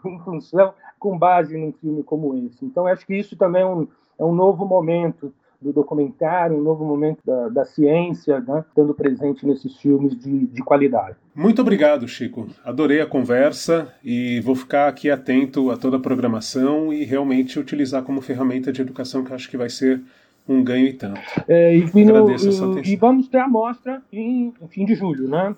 em 0.04 0.18
função, 0.18 0.74
com 0.98 1.16
base 1.16 1.56
num 1.56 1.72
filme 1.72 2.02
como 2.02 2.36
esse. 2.46 2.62
Então, 2.62 2.86
acho 2.86 3.06
que 3.06 3.16
isso 3.16 3.38
também 3.38 3.62
é 3.62 3.66
um, 3.66 3.88
é 4.18 4.24
um 4.26 4.34
novo 4.34 4.66
momento 4.66 5.32
do 5.60 5.72
documentário, 5.72 6.56
um 6.56 6.62
novo 6.62 6.84
momento 6.84 7.18
da, 7.24 7.48
da 7.48 7.64
ciência, 7.64 8.40
né, 8.40 8.64
estando 8.68 8.94
presente 8.94 9.46
nesses 9.46 9.76
filmes 9.76 10.16
de, 10.18 10.46
de 10.46 10.62
qualidade. 10.62 11.16
Muito 11.34 11.60
obrigado, 11.60 12.08
Chico. 12.08 12.48
Adorei 12.64 13.00
a 13.00 13.06
conversa 13.06 13.92
e 14.02 14.40
vou 14.40 14.54
ficar 14.54 14.88
aqui 14.88 15.10
atento 15.10 15.70
a 15.70 15.76
toda 15.76 15.98
a 15.98 16.00
programação 16.00 16.92
e 16.92 17.04
realmente 17.04 17.58
utilizar 17.58 18.02
como 18.02 18.20
ferramenta 18.20 18.72
de 18.72 18.80
educação 18.80 19.22
que 19.22 19.32
acho 19.32 19.50
que 19.50 19.56
vai 19.56 19.68
ser 19.68 20.00
um 20.48 20.64
ganho 20.64 20.86
e 20.86 20.92
tanto. 20.92 21.20
É, 21.46 21.76
e, 21.76 22.04
no, 22.04 22.30
e, 22.30 22.92
e, 22.92 22.96
vamos 22.96 23.28
ter 23.28 23.38
a 23.38 23.48
mostra 23.48 24.02
em, 24.12 24.52
em 24.60 24.68
fim 24.68 24.84
de 24.84 24.94
julho, 24.94 25.28
né? 25.28 25.54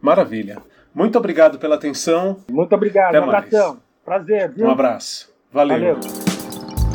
Maravilha. 0.00 0.58
Muito 0.94 1.18
obrigado 1.18 1.58
pela 1.58 1.74
atenção. 1.74 2.38
Muito 2.50 2.74
obrigado. 2.74 3.08
Até 3.08 3.20
um 3.20 3.24
abração. 3.24 3.78
Prazer. 4.04 4.52
Viu? 4.52 4.66
Um 4.66 4.70
abraço. 4.70 5.32
Valeu. 5.52 5.78
Valeu. 5.78 5.96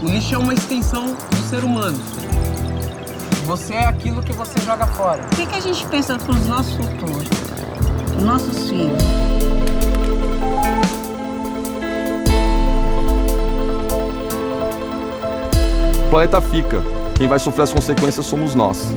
O 0.02 0.06
lixo 0.06 0.36
é 0.36 0.38
uma 0.38 0.54
extensão 0.54 1.06
ser 1.50 1.64
humano. 1.64 1.98
Você 3.46 3.74
é 3.74 3.86
aquilo 3.86 4.22
que 4.22 4.32
você 4.32 4.60
joga 4.62 4.86
fora. 4.86 5.24
O 5.24 5.36
que, 5.36 5.48
que 5.48 5.56
a 5.56 5.60
gente 5.60 5.84
pensa 5.88 6.16
para 6.20 6.32
os 6.32 6.46
nossos 6.46 6.76
futuros, 6.76 7.28
nossos 8.24 8.70
filhos? 8.70 9.02
O 16.06 16.10
planeta 16.12 16.40
fica. 16.40 16.84
Quem 17.16 17.28
vai 17.28 17.40
sofrer 17.40 17.64
as 17.64 17.74
consequências 17.74 18.28
somos 18.28 18.54
nós. 18.54 18.94